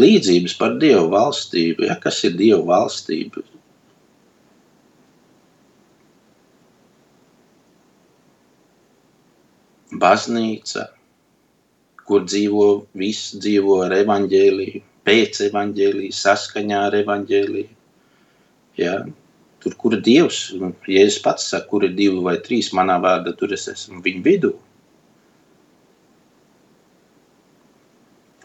[0.00, 1.84] Līdzības par Dievu valstību.
[1.90, 3.44] Ja, kas ir Dievu valstība?
[10.00, 10.86] Baznīca,
[12.10, 12.66] kur dzīvo
[12.98, 17.68] viss dzīvo ar evaņģēliju, pēc evaņģēlija, saskaņā ar evaņģēliju.
[18.80, 18.96] Ja?
[19.60, 20.40] Tur, kur ir Dievs,
[20.88, 24.22] ja es pats saku, kur ir divi vai trīs manā vārdā, tur es esmu viņu
[24.24, 24.52] vidū.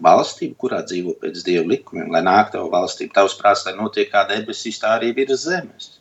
[0.06, 4.26] Valstība, kurā dzīvo pēc Dieva likumiem, lai nāk tava valstība, tavs prāts, lai notiek kā
[4.30, 5.96] debesīs, tā arī virs zemes.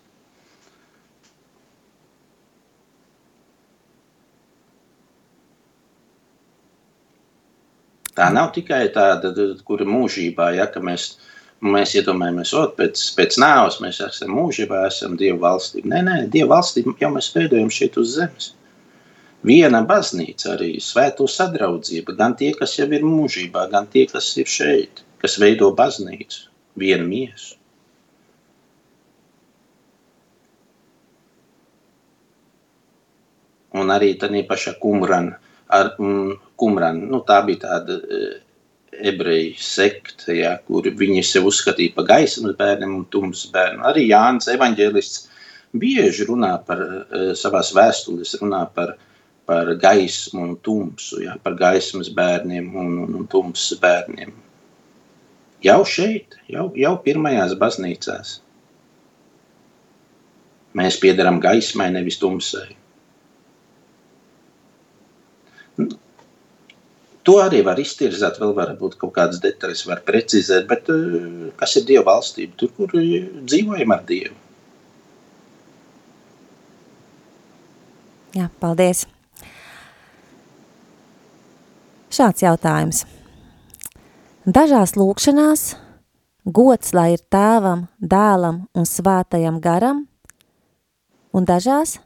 [8.14, 9.32] Tā nav tikai tāda,
[9.66, 11.06] kura mūžībā, ja, mēs,
[11.74, 15.90] mēs iedomājamies, ka pēc, pēc nāves mēs esam mūžībā, esam Dieva valstība.
[15.90, 18.52] Nē, nē, Dieva valstība jau mēs veidojam šeit uz zemes.
[19.44, 24.48] Viena baznīca arī svēto sadraudzība, gan tie, kas jau ir mūžībā, gan tie, kas ir
[24.48, 26.46] šeit, kas veido baznīcu,
[26.80, 27.58] vienu miesu.
[33.74, 37.08] Un arī tādā pašā kumrana ar um, Kumranu.
[37.10, 38.34] Nu, tā bija tāda uh,
[38.94, 43.82] ebreju sekta, ja, kur viņi sev uzskatīja par gaismas bērniem un tumsas bērniem.
[43.88, 45.26] Arī Jānis Evanģēlists
[45.74, 48.94] bieži runā par uh, savās vēstulēs, runā par,
[49.48, 54.32] par gaismu un tumsu, ja, par gaismas bērniem un, un, un tumsas bērniem.
[55.64, 58.38] Jau šeit, jau, jau pirmajās baznīcās.
[60.76, 62.74] Mēs piedarām gaismai, nevis tumsai.
[67.24, 71.86] To arī var iztirzēt, vēl varbūt kaut kādas detaļas var precizēt, bet eh, kas ir
[71.88, 72.56] Dieva valstība?
[72.60, 74.36] Tur, kur dzīvojam ar Dievu.
[78.34, 79.04] Jā, paldies.
[82.14, 83.04] Šāds jautājums.
[84.44, 85.62] Dažās lūkšanās
[86.44, 90.04] gods lai ir tēvam, dēlam un svētajam garam,
[91.32, 91.96] un dažās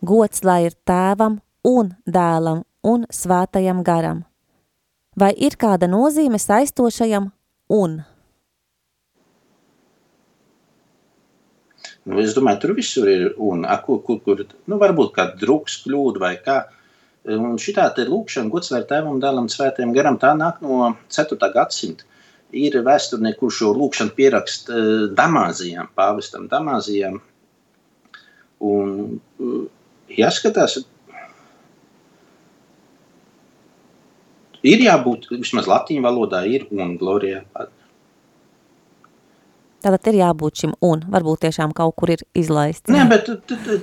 [0.00, 4.22] gods lai ir tēvam un dēlam un svētajam garam.
[5.18, 7.32] Vai ir kāda nozīme saistošajam
[7.74, 8.00] un?
[12.08, 15.80] Nu, es domāju, tur visur ir un, a, kur, kur, kur nu, varbūt kāda druks
[15.84, 16.58] kļūda vai kā.
[17.28, 21.50] Un šitā te lūkšana gods vai tēvam dēlam svētajam garam, tā nāk no 4.
[21.52, 22.06] gadsimta.
[22.56, 27.18] Ir vēsturnieki, kurš šo lūkšanu pierakst uh, Damāzijām, pāvestam Damāzijām.
[28.64, 29.66] Un uh,
[30.08, 30.78] jāskatās,
[34.66, 37.44] Ir jābūt vismaz latīņu valodā, ir un glorijā.
[39.78, 42.90] Tātad ir jābūt šim un, varbūt tiešām kaut kur ir izlaists.
[42.90, 43.28] Nē, bet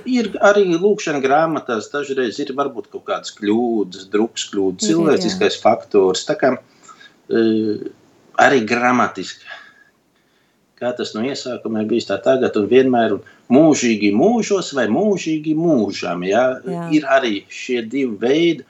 [0.04, 6.36] ir arī lūkšana grāmatās, dažreiz ir varbūt kaut kādas kļūdas, druks kļūdas, cilvēciskais faktors, tā
[6.36, 7.86] kā uh,
[8.44, 9.48] arī gramatiski.
[10.76, 13.22] Kā tas no iesākuma ir bijis tā tagad un vienmēr un
[13.56, 16.58] mūžīgi mūžos vai mūžīgi mūžam, ja?
[16.60, 16.88] Jā.
[16.92, 18.66] Ir arī šie divi veidi,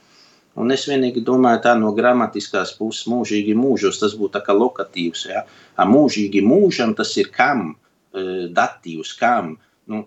[0.57, 5.27] Un es vienīgi domāju, tā no gramatiskās puses, mūžīgi mūžos, tas būtu kā lokatīvs.
[5.29, 5.45] Ja?
[5.85, 7.75] Mūžīgi mūžam tas ir kam,
[8.17, 9.57] e, datīvs, kam.
[9.87, 10.07] Nu,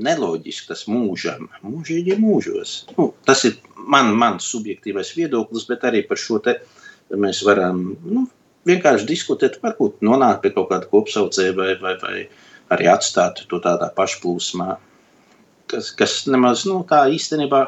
[0.00, 2.74] neloģiski tas mūžam, mūžīgi mūžos.
[2.96, 6.56] Nu, tas ir man, mans subjektīvais viedoklis, bet arī par šo te
[7.10, 8.24] mēs varam nu,
[8.68, 12.16] vienkārši diskutēt, varbūt nonākt pie kaut kāda kopsaucēja vai, vai, vai
[12.74, 14.76] arī atstāt to tādā pašplūsmā,
[15.70, 17.64] kas, kas nemaz nu, tā īstenībā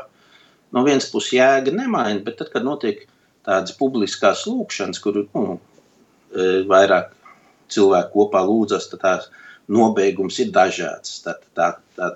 [0.73, 3.05] no vienas puses jēga nemaina, bet tad, kad notiek
[3.47, 5.59] tādas publiskās lūkšanas, kur nu,
[6.33, 7.13] e, vairāk
[7.73, 9.31] cilvēku kopā lūdzas, tad tās
[9.73, 11.21] nobeigums ir dažāds.
[11.27, 12.13] Tad, tā, tā,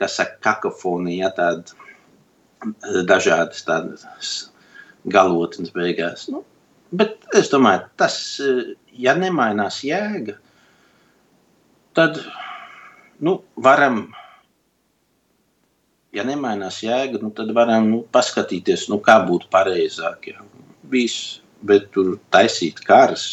[0.00, 4.34] kas saka, kakofonija, tāda e, dažādas tādas
[5.08, 6.28] galotnes beigās.
[6.32, 6.44] Nu,
[6.92, 10.36] bet es domāju, tas, e, ja nemainās jēga,
[11.98, 12.20] tad
[13.24, 14.06] nu, varam
[16.14, 20.30] ja nemainās jēga, nu, tad varam nu, paskatīties, nu, kā būtu pareizāk.
[20.32, 20.44] Ja.
[20.88, 23.30] Viss, bet tur taisīt kārs,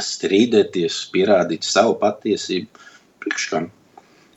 [0.00, 2.88] strīdēties, pierādīt savu patiesību.
[3.20, 3.68] Priekškam.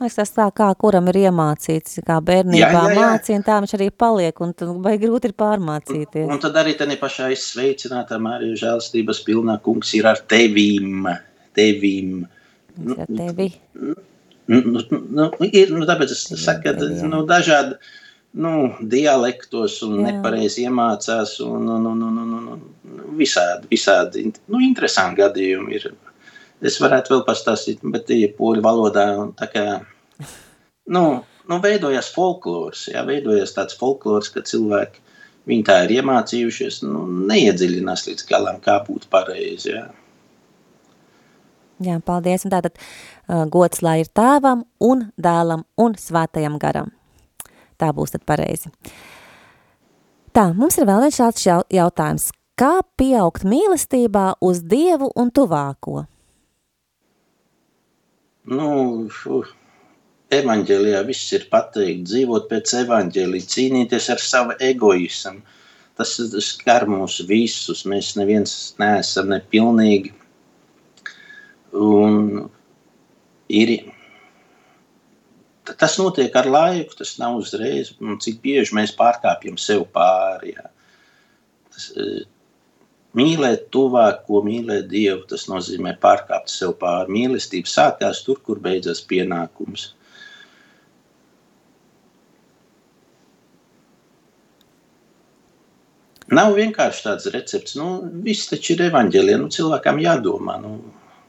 [0.04, 4.52] Es tas tā kā kuram ir iemācīts, kā bērnībā mācīja, tā viņš arī paliek, un
[4.58, 6.26] tad vai grūti ir pārmācīties.
[6.26, 11.08] Un, un tad arī tādā pašā izsveicinātā Mārija žēlstības pilnā kungs ir ar tevīm,
[11.56, 12.26] tevīm.
[12.84, 13.54] Nu, tevi.
[13.80, 13.96] Nu,
[14.48, 17.78] Nu, nu, nu, ir, nu, tāpēc es saku, ka nu, dažādi
[18.44, 18.54] nu,
[18.92, 21.38] dialektos un nepareizi iemācās.
[21.46, 22.64] Un, un, un, un, un, un,
[23.20, 25.92] visādi, visādi nu, interesanti gadījumi ir.
[26.64, 29.08] Es varētu vēl pastāstīt, bet tie ir poļu valodā.
[29.40, 29.64] Tā kā,
[30.96, 31.06] nu,
[31.50, 35.02] nu, veidojas folklors, jā, veidojas tāds folklors, ka cilvēki
[35.50, 39.74] viņi tā ir iemācījušies, nu, neiedziļinās līdz galam, kā būtu pareizi.
[39.76, 39.90] Jā.
[41.84, 42.46] Jā, paldies.
[42.48, 42.80] Un tātad
[43.28, 46.92] gods lai ir tēvam un dēlam un svētajam garam.
[47.80, 48.72] Tā būs tad pareizi.
[50.34, 52.32] Tā, mums ir vēl viens šāds jautājums.
[52.58, 56.04] Kā pieaugt mīlestībā uz Dievu un tuvāko?
[58.50, 58.70] Nu,
[60.34, 65.42] evaņģēlijā viss ir pateikt, dzīvot pēc evaņģēlija, cīnīties ar savu egoismu.
[65.98, 70.14] Tas skar mūs visus, mēs neviens neesam nepilnīgi
[71.74, 72.50] Un
[73.50, 73.74] ir,
[75.80, 77.94] tas notiek ar laiku, tas nav uzreiz.
[78.24, 80.56] Cik bieži mēs pārkāpjam sev pāri.
[80.58, 80.70] Jā.
[81.74, 82.26] tas, e,
[83.18, 87.14] mīlēt tuvāko, mīlēt Dievu, tas nozīmē pārkāpt sev pāri.
[87.20, 89.94] Mīlestība sākās tur, kur beidzas pienākums.
[96.34, 97.76] Nav vienkārši tāds recepts.
[97.78, 99.42] Nu, viss taču ir evaņģēlija.
[99.42, 100.56] Nu, cilvēkam jādomā.
[100.64, 100.78] Nu,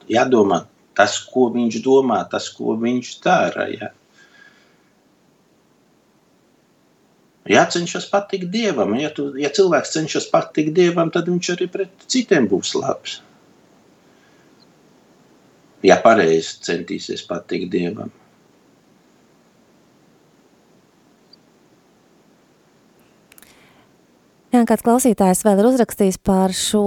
[0.08, 0.62] jādomā
[0.96, 3.68] tas, ko viņš domā, tas, ko viņš dara.
[3.72, 3.90] Ja.
[7.50, 8.94] Jācenšas patikt dievam.
[8.96, 13.20] Ja, tu, ja cilvēks cenšas patikt dievam, tad viņš arī pret citiem būs labs.
[15.84, 18.12] Ja pareizi centīsies patikt dievam.
[24.54, 26.84] Jā, kāds klausītājs vēl ir uzrakstījis par šo,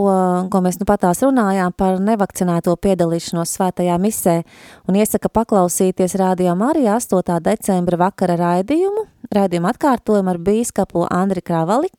[0.47, 4.35] ko mēs nu patās runājām, par nevakcinēto piedalīšanos svētajā misē
[4.87, 7.41] un iesaka paklausīties rādio Marija 8.
[7.43, 9.03] decembra vakara raidījumu,
[9.35, 11.91] raidījumu atkārtojumu ar bīskapu Andri Kravali,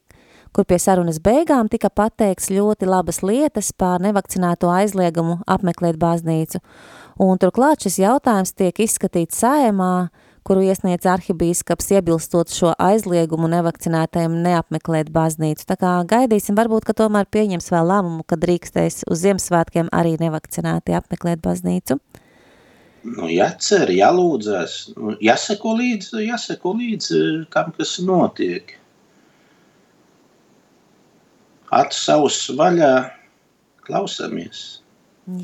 [0.56, 6.62] kur pie sarunas beigām tika pateikts ļoti labas lietas pār nevakcinēto aizliegumu apmeklēt baznīcu.
[7.20, 10.08] Un turklāt šis jautājums tiek izskatīts sājumā,
[10.49, 15.66] kuru iesniedz arhibīskaps iebilstot šo aizliegumu nevakcinētajiem neapmeklēt baznīcu.
[15.68, 20.96] Tā kā gaidīsim, varbūt, ka tomēr pieņems vēl lēmumu, ka drīkstēs uz Ziemassvētkiem arī nevakcinēti
[20.96, 21.99] apmeklēt baznīcu.
[23.09, 27.20] Nu, jācer, jālūdzas, nu, jāseko līdzi, jāseko līdzi
[27.53, 28.72] tam, kas notiek.
[31.92, 32.92] Savus vaļā,
[33.84, 34.62] klausamies.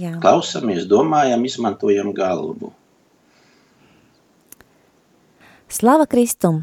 [0.01, 0.15] Jā.
[0.25, 2.73] Klausamies, domājam, izmantojam galvu.
[5.75, 6.61] Slava Kristum!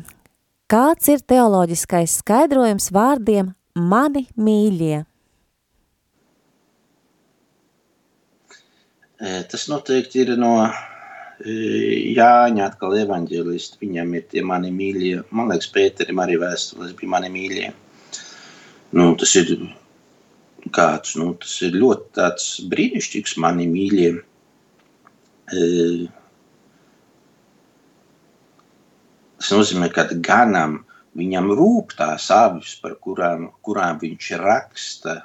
[0.72, 5.01] Kāds ir teoloģiskais skaidrojums vārdiem mani mīļie?
[9.51, 10.53] Tas noteikti ir no
[11.43, 13.82] Jāņa atkal evaņģēlisti.
[13.84, 15.26] Viņam ir tie mani mīļie.
[15.36, 17.74] Man liekas, Pēterim arī vēstules bija mani mīļie.
[18.95, 19.51] Nu, tas ir
[20.72, 24.16] kāds, nu, tas ir ļoti tāds brīnišķīgs mani mīļie.
[29.52, 30.78] Tas nozīmē, ka ganam
[31.20, 35.16] viņam rūp tās avis, par kurām, kurām viņš raksta.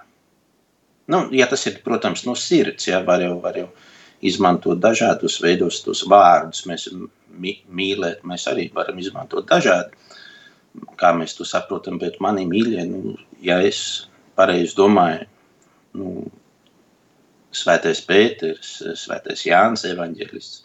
[1.14, 3.68] Nu, ja tas ir, protams, no sirds, ja, var, jau, var jau
[4.27, 6.64] izmantot dažādus veidos tos vārdus.
[6.66, 6.89] Mēs
[7.39, 9.95] mīlēt, mēs arī varam izmantot dažādi,
[10.99, 15.29] kā mēs to saprotam, bet mani mīļie, nu, ja es pareizi domāju,
[16.03, 16.16] nu,
[17.55, 20.64] svētais Pēters, svētais Jānis evaņģelists,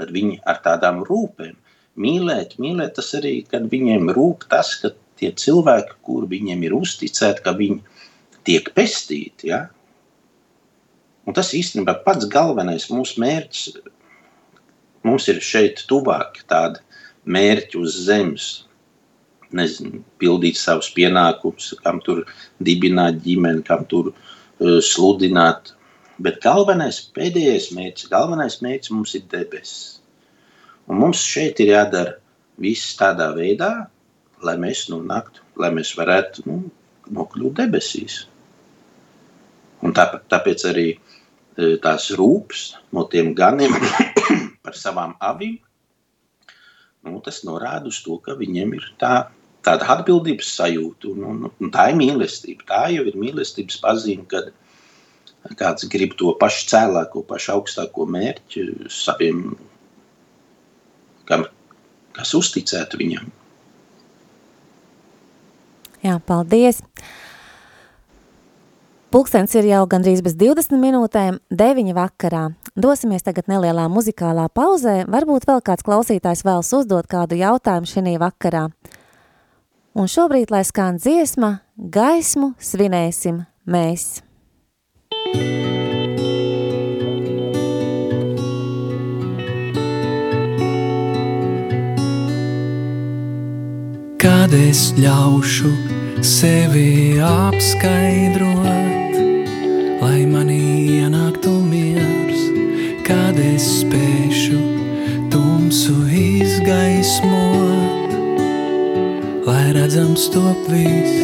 [0.00, 1.58] tad viņi ar tādām rūpēm
[2.00, 7.44] mīlēt, mīlēt tas arī, kad viņiem rūp tas, ka tie cilvēki, kur viņiem ir uzticēti,
[7.44, 7.80] ka viņi
[8.46, 9.52] tiek pestīti.
[9.52, 9.66] Ja?
[11.26, 13.78] Un tas īstenībā pats galvenais mūsu mērķis.
[15.06, 16.82] Mums ir šeit tuvāk tādi
[17.26, 18.48] mērķi uz zemes,
[19.54, 22.24] nezinu, pildīt savus pienākumus, kam tur
[22.62, 25.74] dibināt ģimeni, kam tur uh, sludināt.
[26.22, 30.01] Bet galvenais, pēdējais mērķis, galvenais mērķis mums ir debesis.
[30.92, 32.18] Un mums šeit ir jādara
[32.60, 33.70] viss tādā veidā,
[34.44, 36.58] lai mēs nonāktu, lai mēs varētu nu,
[37.16, 38.18] nokļūt debesīs.
[39.82, 40.98] Un tā, tāpēc arī e,
[41.82, 43.72] tās rūpes no tiem ganiem
[44.64, 45.56] par savām avīm,
[47.08, 49.14] nu, tas norāda uz to, ka viņiem ir tā,
[49.64, 51.16] tāda atbildības sajūta.
[51.16, 52.68] Un, un, un tā ir mīlestība.
[52.68, 54.52] Tā jau ir mīlestības pazīme, kad
[55.58, 59.54] kāds grib to pašu cēlāko, pašu augstāko mērķi saviem
[62.16, 63.28] kas uzticētu viņam.
[66.02, 66.82] Jā, paldies!
[69.12, 72.46] Pulkstens ir jau gandrīz bez 20 minūtēm, 9 vakarā.
[72.72, 78.70] Dosimies tagad nelielā muzikālā pauzē, varbūt vēl kāds klausītājs vēlas uzdot kādu jautājumu šī vakarā.
[79.92, 84.22] Un šobrīd, lai skan dziesma, gaismu svinēsim mēs.
[85.12, 85.71] Thank
[94.22, 95.72] kad es ļaušu
[96.22, 99.16] sevi apskaidrot,
[99.98, 100.62] lai manī
[101.00, 102.38] ienāktu miers,
[103.02, 104.60] kad es spēšu
[105.32, 108.14] tumsu izgaismot,
[109.48, 111.18] lai redzams top viss.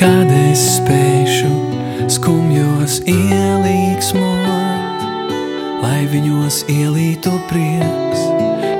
[0.00, 1.52] Kad es spēšu
[2.08, 3.25] skumjos ielīgsmot,
[6.06, 8.20] lai viņos ielītu prieks,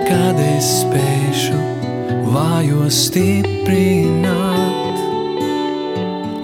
[0.07, 1.57] kad es spēšu
[2.31, 5.01] vājos stiprināt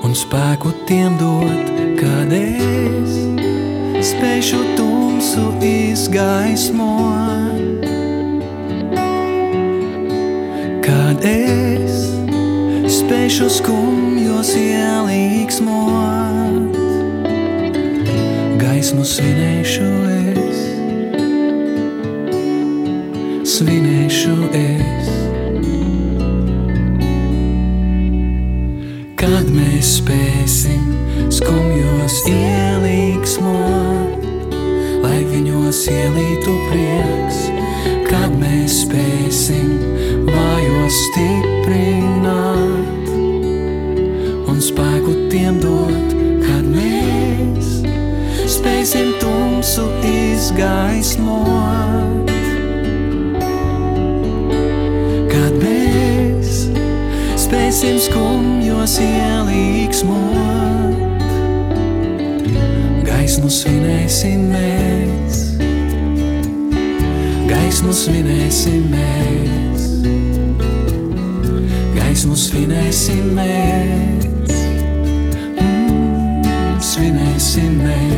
[0.02, 1.70] un spēku tiem dot,
[2.00, 3.14] kad es
[4.10, 5.62] spēšu tumsu izgāt.
[5.62, 7.14] izgaismo.
[10.82, 12.10] Kad es
[12.90, 16.74] spēšu skumjos ielīgsmot,
[18.58, 20.11] gaismu svinēšu es,
[23.52, 25.08] svinēšu es.
[29.20, 30.86] Kad mēs spēsim
[31.32, 34.24] skumjos ielīgsmot,
[35.04, 37.42] lai viņos ielītu prieks,
[38.08, 39.68] kad mēs spēsim
[40.30, 43.04] vājos stiprināt
[44.48, 47.84] un spēku tiem dot, kad mēs
[48.56, 49.84] spēsim tumsu
[50.14, 52.11] izgaismot.
[57.82, 60.14] Spēsim skumjos ielīgsmot,
[63.02, 65.40] gaismu svinēsim mēs,
[67.50, 69.90] gaismu svinēsim mēs,
[71.98, 74.56] gaismu svinēsim mēs,
[75.58, 78.11] mm, svinēsim mēs.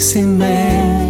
[0.00, 1.09] Svinēsim mēs,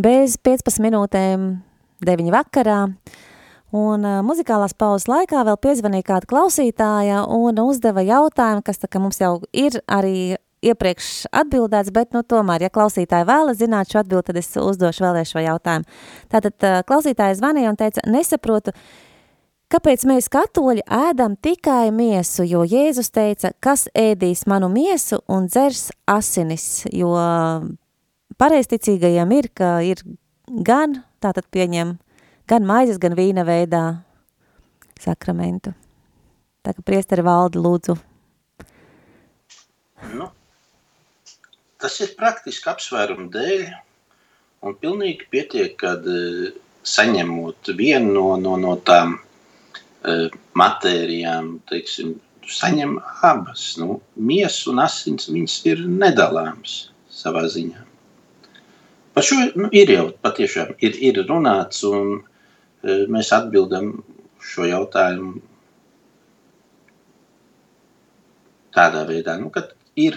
[0.00, 1.50] bez 15 minūtēm
[2.06, 2.84] 9 vakarā.
[3.70, 9.02] Un uh, muzikālās pauzes laikā vēl piezvanīja kāda klausītāja un uzdeva jautājumu, kas tā, ka
[9.02, 14.26] mums jau ir arī iepriekš atbildēts, bet nu, tomēr, ja klausītāji vēlas zināt šo atbildi,
[14.26, 16.02] tad es uzdošu vēlreiz šo jautājumu.
[16.32, 18.74] Tātad uh, klausītāja zvanīja un teica, nesaprotu,
[19.70, 25.92] Kāpēc mēs katoļi ēdam tikai miesu, jo Jēzus teica, kas ēdīs manu miesu un dzers
[26.10, 27.12] asinis, jo
[28.40, 30.02] pareisticīgajiem ir, ka ir
[30.66, 31.94] gan, tātad pieņem,
[32.50, 33.84] gan maizes, gan vīna veidā
[35.00, 35.74] sakramentu.
[36.64, 37.96] Tā kā priesteri valdi lūdzu.
[40.16, 40.26] Nu,
[41.80, 43.64] tas ir praktiski apsvērumu dēļ,
[44.64, 46.50] un pilnīgi pietiek, kad uh,
[46.84, 49.18] saņemot vienu no, no, no tām
[50.00, 52.14] Eh, matērijām, teiksim,
[52.48, 52.94] saņem
[53.26, 53.74] abas.
[53.76, 56.76] Nu, miesa un asins viņas ir nedalāmas
[57.12, 57.84] savā ziņā.
[59.20, 63.90] Par šo nu, ir jau patiešām ir, ir runāts, un e, mēs atbildam
[64.40, 65.42] šo jautājumu
[68.72, 69.66] tādā veidā, nu, ka
[70.00, 70.16] ir,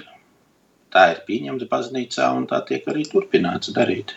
[0.95, 4.15] tā ir pieņemta baznīcā, un tā tiek arī turpināts darīt.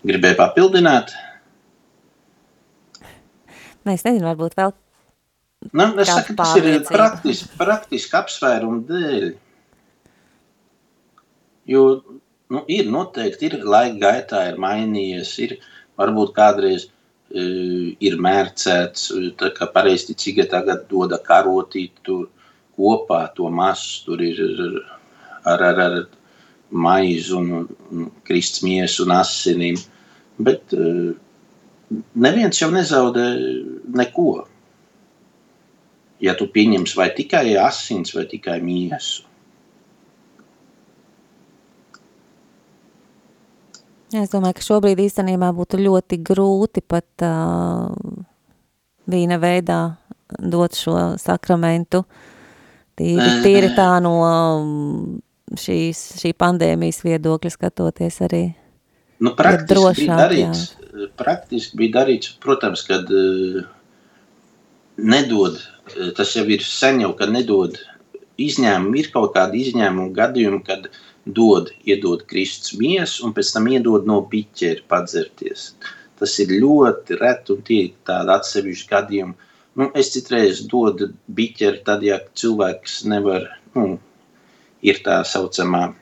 [0.00, 1.12] Gribēju papildināt?
[3.84, 4.72] Nē, es nezinu, varbūt vēl
[5.70, 9.28] Nu, es saku, tas ir praktiski, praktiski apsvērumu dēļ.
[11.70, 15.54] Jo nu, ir noteikti, ir laika gaitā ir mainījies, ir
[16.00, 22.26] varbūt kādreiz uh, ir mērcēts, tā kā pareizticīgie tagad doda karotīt tur
[22.76, 24.42] kopā to masu, tur ir
[25.44, 25.98] ar, ar, ar
[26.72, 29.78] maizi un, un kristas miesu un asinīm.
[30.42, 31.12] Bet uh,
[32.14, 33.26] neviens jau nezaudē
[34.00, 34.32] neko.
[36.22, 39.26] Ja tu pieņemsi vai tikai asins, vai tikai miesu.
[44.12, 47.88] Es domāju, ka šobrīd īstenībā būtu ļoti grūti pat uh,
[49.08, 49.80] vīna veidā
[50.38, 52.02] dot šo sakramentu.
[52.98, 54.18] Tīri, tīri tā no
[55.58, 58.42] šīs, šī pandēmijas viedokļa skatoties arī.
[59.22, 61.08] Nu, praktiski, drošāk, bija darīts, jā.
[61.16, 63.62] praktiski bija darīts, protams, kad uh,
[64.96, 65.58] nedod,
[65.96, 67.78] eh, tas jau ir sen jau, kad nedod
[68.38, 70.88] izņēmumu, ir kaut kādi izņēmumu gadījumi, kad
[71.26, 75.72] dod, iedod kristus miesu un pēc tam iedod no biķeri padzerties.
[76.18, 79.34] Tas ir ļoti reti un tie ir tādi atsevišķi gadījumi.
[79.76, 83.98] Nu, es citreiz dodu biķeri tad, ja cilvēks nevar, nu,
[84.82, 85.94] ir tā saucamā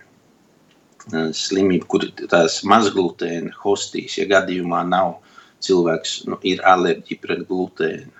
[1.11, 5.18] slimība, kur tās mazglutēna hostīs, ja gadījumā nav
[5.64, 8.20] cilvēks, nu, ir alerģija pret glutēnu.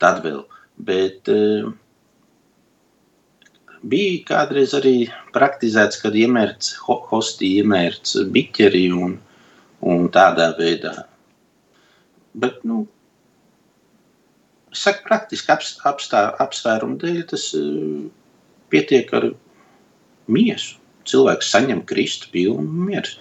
[0.00, 0.40] Tad vēl.
[0.80, 1.68] Bet uh,
[3.82, 4.94] bija kādreiz arī
[5.34, 9.18] praktizēts, kad iemērts hostī, iemērts biķeri un,
[9.84, 10.94] un tādā veidā.
[12.40, 12.84] Bet, nu,
[14.72, 18.04] saka, praktiski apstā, apsvērumu dēļ tas uh,
[18.72, 19.32] pietiek ar
[20.30, 20.78] miesu
[21.10, 23.18] cilvēks saņem Kristu pilnu mieru.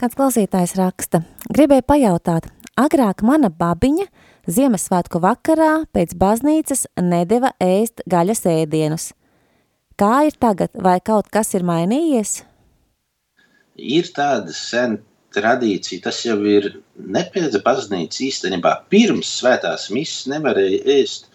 [0.00, 1.20] Kāds klausītājs raksta,
[1.52, 2.46] gribēja pajautāt,
[2.84, 4.06] agrāk mana babiņa
[4.50, 9.10] Ziemassvētku vakarā pēc baznīcas nedeva ēst gaļas ēdienus.
[10.00, 12.40] Kā ir tagad, vai kaut kas ir mainījies?
[13.76, 14.98] Ir tāda sen
[15.36, 18.72] tradīcija, tas jau ir ne pēc baznīcas īstenībā.
[18.92, 21.28] Pirms svētās misas nevarēja ēst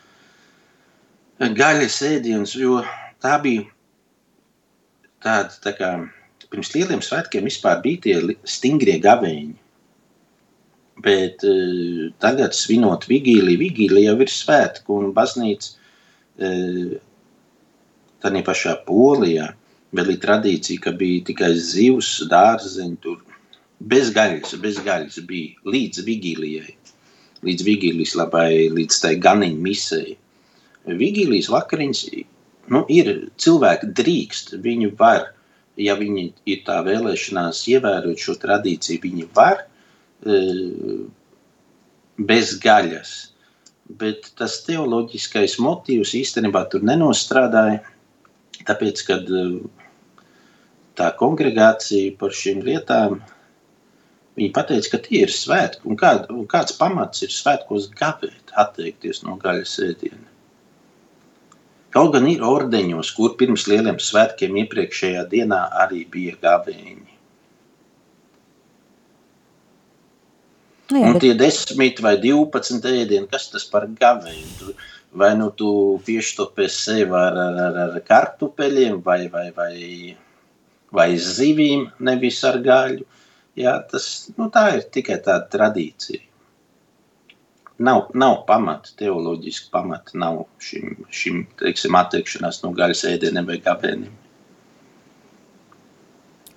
[1.39, 2.81] gaļas ēdienus, jo
[3.23, 3.67] tā bija
[5.23, 5.91] tāda, tā kā
[6.49, 8.17] pirms lieliem svētkiem vispār bija tie
[8.49, 9.55] stingrie gavēņi.
[11.03, 16.95] Bet uh, tagad, svinot vigīliju, vigīlija jau ir svētku un baznīca uh,
[18.23, 19.51] tādā pašā polijā.
[19.95, 23.21] Vēl ir tradīcija, ka bija tikai zivs, dārzeņi, tur
[23.79, 26.75] bez gaļas, bez gaļas bija līdz vigīlijai,
[27.45, 30.17] līdz vigīlijas labai, līdz tai ganiņu misei.
[30.85, 32.01] Vigīlijas vakariņas
[32.73, 35.31] nu, ir cilvēki drīkst, viņi var,
[35.77, 39.65] ja viņi ir tā vēlēšanās ievērot šo tradīciju, viņi var e,
[42.17, 43.15] bez gaļas.
[43.85, 47.83] bet tas teoloģiskais motīvs īstenībā tur nenostrādāja,
[48.65, 49.59] tāpēc, kad uh,
[50.97, 53.19] tā kongregācija par šīm lietām,
[54.39, 59.21] viņi pateica, ka tie ir svētki, un, kād, un kāds pamats ir svētkos gavēt, atteikties
[59.27, 60.31] no gaļas ēdiena.
[61.95, 67.14] Kaut gan ir ordeņos, kur pirms lieliem svētkiem iepriekšējā dienā arī bija gavēņi.
[70.91, 74.75] Nu, jā, Un bet, tie desmit vai divpadsmit ēdieni, kas tas par gavēju?
[75.15, 75.69] Vai nu tu
[76.05, 79.73] piešķopē sev ar, ar, ar, ar kartupeļiem vai, vai, vai,
[80.93, 83.07] vai zivīm, nevis ar gaļu.
[83.55, 86.19] Jā, tas, nu, tā ir tikai tāda tradīcija.
[87.85, 94.13] Nav, nav pamata, teoloģiski pamata nav šim, šim teiksim, atteikšanās no gaļas ēdieniem vai gavēniem.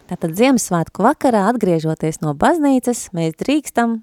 [0.08, 3.98] tātad Ziemassvētku vakarā, atgriežoties no baznīcas, mēs drīkstam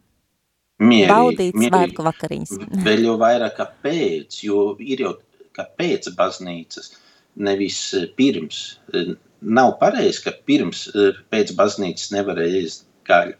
[0.83, 1.71] Mierīgi, baudīt mierīgi.
[1.71, 2.53] svētku vakariņas.
[2.87, 5.13] Vēl jau vairāk kā pēc, jo ir jau
[5.55, 6.91] kā pēc baznīcas,
[7.47, 8.65] nevis eh, pirms.
[8.93, 9.15] Eh,
[9.45, 13.35] Nav pareizi, ka pirms eh, pēc baznīcas nevarēja ēst gaļu.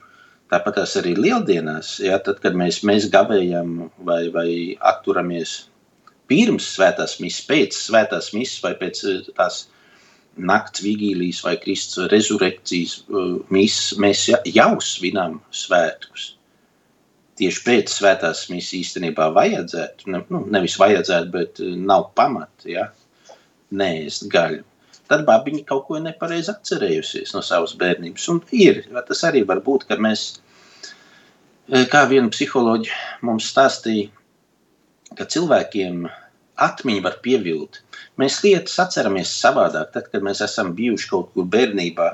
[0.54, 4.50] Tāpat arī lieldienās, ja, tad, kad mēs, mēs gavējam vai, vai
[4.86, 5.56] atturamies
[6.30, 9.02] pirms svētās misijas, pēc svētās misijas vai pēc
[9.40, 9.64] tās
[10.38, 13.00] nakts vigīlijas vai Kristus rezurekcijas
[13.50, 16.36] misijas, mēs ja- jau svinam svētkus.
[17.36, 22.88] Tieši pēc svētās misijas īstenībā vajadzētu, ne, nu, nevis vajadzētu, bet eh, nav pamata, ja,
[23.76, 24.64] neēst gaļu.
[25.12, 28.28] Tad babiņa kaut ko nepareizi atcerējusies no savas bērnības.
[28.32, 30.24] Un ir, tas arī var būt, ka mēs,
[31.68, 34.08] eh, kā viena psiholoģija mums stāstīja,
[35.20, 36.06] ka cilvēkiem
[36.56, 37.82] atmiņa var pievilt.
[38.16, 42.14] Mēs lietas atceramies savādāk, tad, kad mēs esam bijuši kaut kur bērnībā,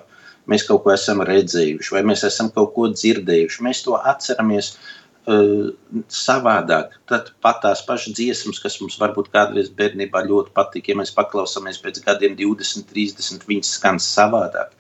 [0.50, 3.62] mēs kaut ko esam redzējuši, vai mēs esam kaut ko dzirdējuši.
[3.62, 4.90] Mēs to atceramies uh,
[5.28, 6.96] savādāk.
[7.10, 11.78] Tad pat tās pašas dziesmas, kas mums varbūt kādreiz bērnībā ļoti patīk, ja mēs paklausāmies
[11.84, 14.74] pēc gadiem 20, 30, viņas skan savādāk.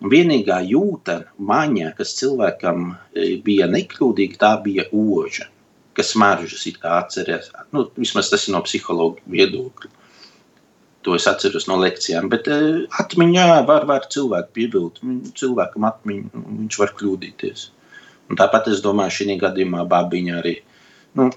[0.00, 5.50] Vienīgā jūta maņa, kas cilvēkam eh, bija nekļūdīga, tā bija oža
[6.00, 7.50] kas smaržas it kā atceries.
[7.74, 9.90] Nu, vismaz tas ir no psihologa viedokļa.
[11.06, 12.28] To es atceros no lekcijām.
[12.32, 15.00] Bet uh, atmiņā var, var cilvēku piebilst.
[15.40, 17.66] Cilvēkam atmiņā nu, viņš var kļūdīties.
[18.30, 20.56] Un tāpat es domāju, šī gadījumā bābiņa arī.
[21.18, 21.30] Nu,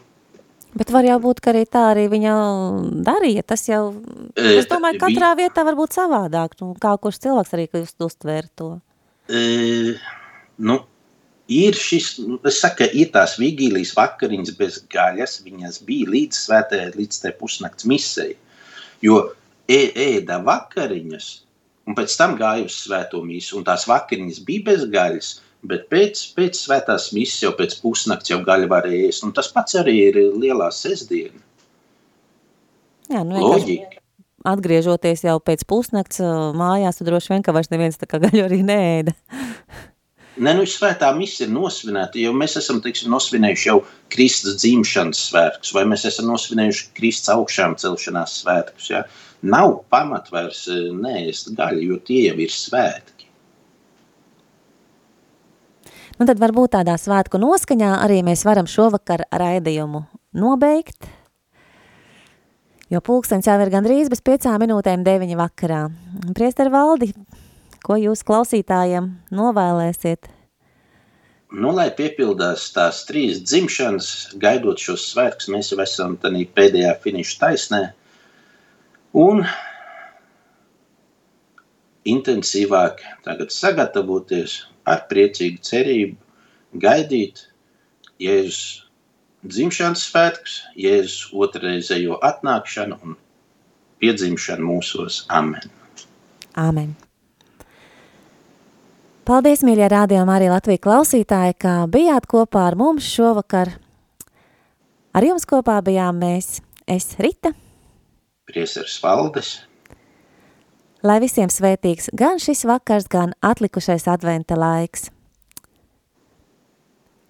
[0.73, 2.31] Bet var jau būt, ka arī tā arī viņa
[3.05, 3.43] darīja.
[3.45, 3.93] Tas jau,
[4.35, 6.55] E, es domāju, vi- katrā vietā var būt savādāk.
[6.61, 8.81] Nu, kā kurš cilvēks arī kļūst uztvērt to.
[9.29, 9.93] E,
[10.57, 10.79] nu,
[11.47, 16.81] ir šis, nu, es saku, ir tās vigīlijas vakariņas bez gaļas, viņas bija līdz svētē,
[16.97, 18.35] līdz tai pusnakts misei,
[19.01, 19.19] jo
[19.69, 21.29] ē, ēda vakariņas,
[21.87, 25.35] un pēc tam gāja uz svēto misu, un tās vakariņas bija bez gaļas,
[25.67, 29.79] bet pēc, pēc svētās misas jau pēc pusnakts jau gaļa varēja ēst, un tas pats
[29.79, 31.39] arī ir lielā sestdiena,
[33.11, 33.99] Jā, nu, loģika.
[34.47, 38.45] atgriežoties jau pēc pusnakts ā, mājās, tad droši vien, ka vairs neviens tā kā gaļu
[38.47, 39.15] arī neēda.
[40.33, 43.75] Nē, nu, svētā misija ir nosvinēta, jo mēs esam teiksim, nosvinējuši jau
[44.13, 48.87] Kristus dzimšanas svētkus, vai mēs esam nosvinējuši Kristus augšām celšanās svētkus.
[48.89, 49.03] Ja?
[49.45, 53.12] Nav pamata vairs eh, neēst gaļu, jo tie jau ir svētki.
[56.19, 60.03] Nu, tad varbūt tādā svētku noskaņā arī mēs varam šovakar raidījumu
[60.37, 61.07] nobeigt,
[62.93, 65.87] jo pulkstens jau ir gandrīz bez piecām minūtēm deviņi vakarā.
[66.37, 67.09] Priester Valdi,
[67.81, 70.29] ko jūs klausītājiem novēlēsiet?
[71.53, 74.07] Nu, lai piepildās tās trīs dzimšanas,
[74.41, 77.81] gaidot šos svētkus, mēs jau esam tādā pēdējā finiša taisnē.
[79.17, 79.41] Un
[82.09, 84.59] intensīvāk tagad sagatavoties
[84.89, 86.17] ar priecīgu cerību,
[86.83, 87.45] gaidīt
[88.21, 88.83] Jēzus
[89.43, 93.17] dzimšanas svētkus, Jēzus otrreizējo atnākšanu un
[94.03, 95.23] piedzimšanu mūsos.
[95.31, 95.71] Amen!
[96.59, 96.93] Āmen!
[99.23, 103.77] Paldies, mīļie rādījumi, arī Latvijas klausītāji, ka bijāt kopā ar mums šovakar.
[105.15, 106.57] Ar jums kopā bijām mēs,
[106.89, 107.53] es Rita,
[108.43, 109.53] Priesers Valdes!
[111.03, 115.09] Lai visiem svētīgs gan šis vakars, gan atlikušais adventa laiks.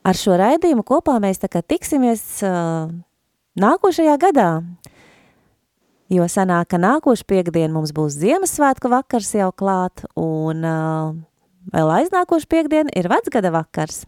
[0.03, 2.91] Ar šo raidījumu kopā mēs tā kā tiksimies uh,
[3.59, 4.49] nākošajā gadā,
[6.11, 11.15] jo sanāk, ka nākošu piekdienu mums būs Ziemassvētku vakars jau klāt, un uh,
[11.71, 14.03] vēl aiznākošu piekdienu ir vecgada vakars.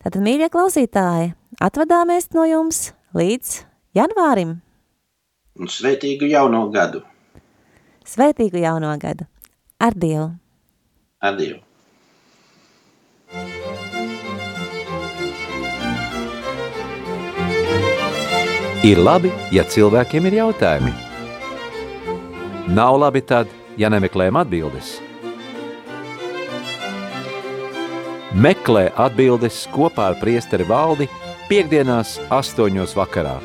[0.00, 3.58] Tātad, mīļie klausītāji, atvadāmies no jums līdz
[4.00, 4.56] janvārim.
[5.60, 7.04] Un svētīgu jauno gadu!
[8.10, 9.26] Svētīgu jauno gadu!
[9.78, 10.32] Ar Dievu!
[11.22, 11.60] Adieu!
[18.82, 20.90] Ir labi, ja cilvēkiem ir jautājumi.
[22.74, 24.96] Nav labi tad, ja nemeklējam atbildes.
[28.34, 31.06] Meklē atbildes kopā ar priesteri valdi
[31.50, 33.38] piekdienās astoņos vakarā.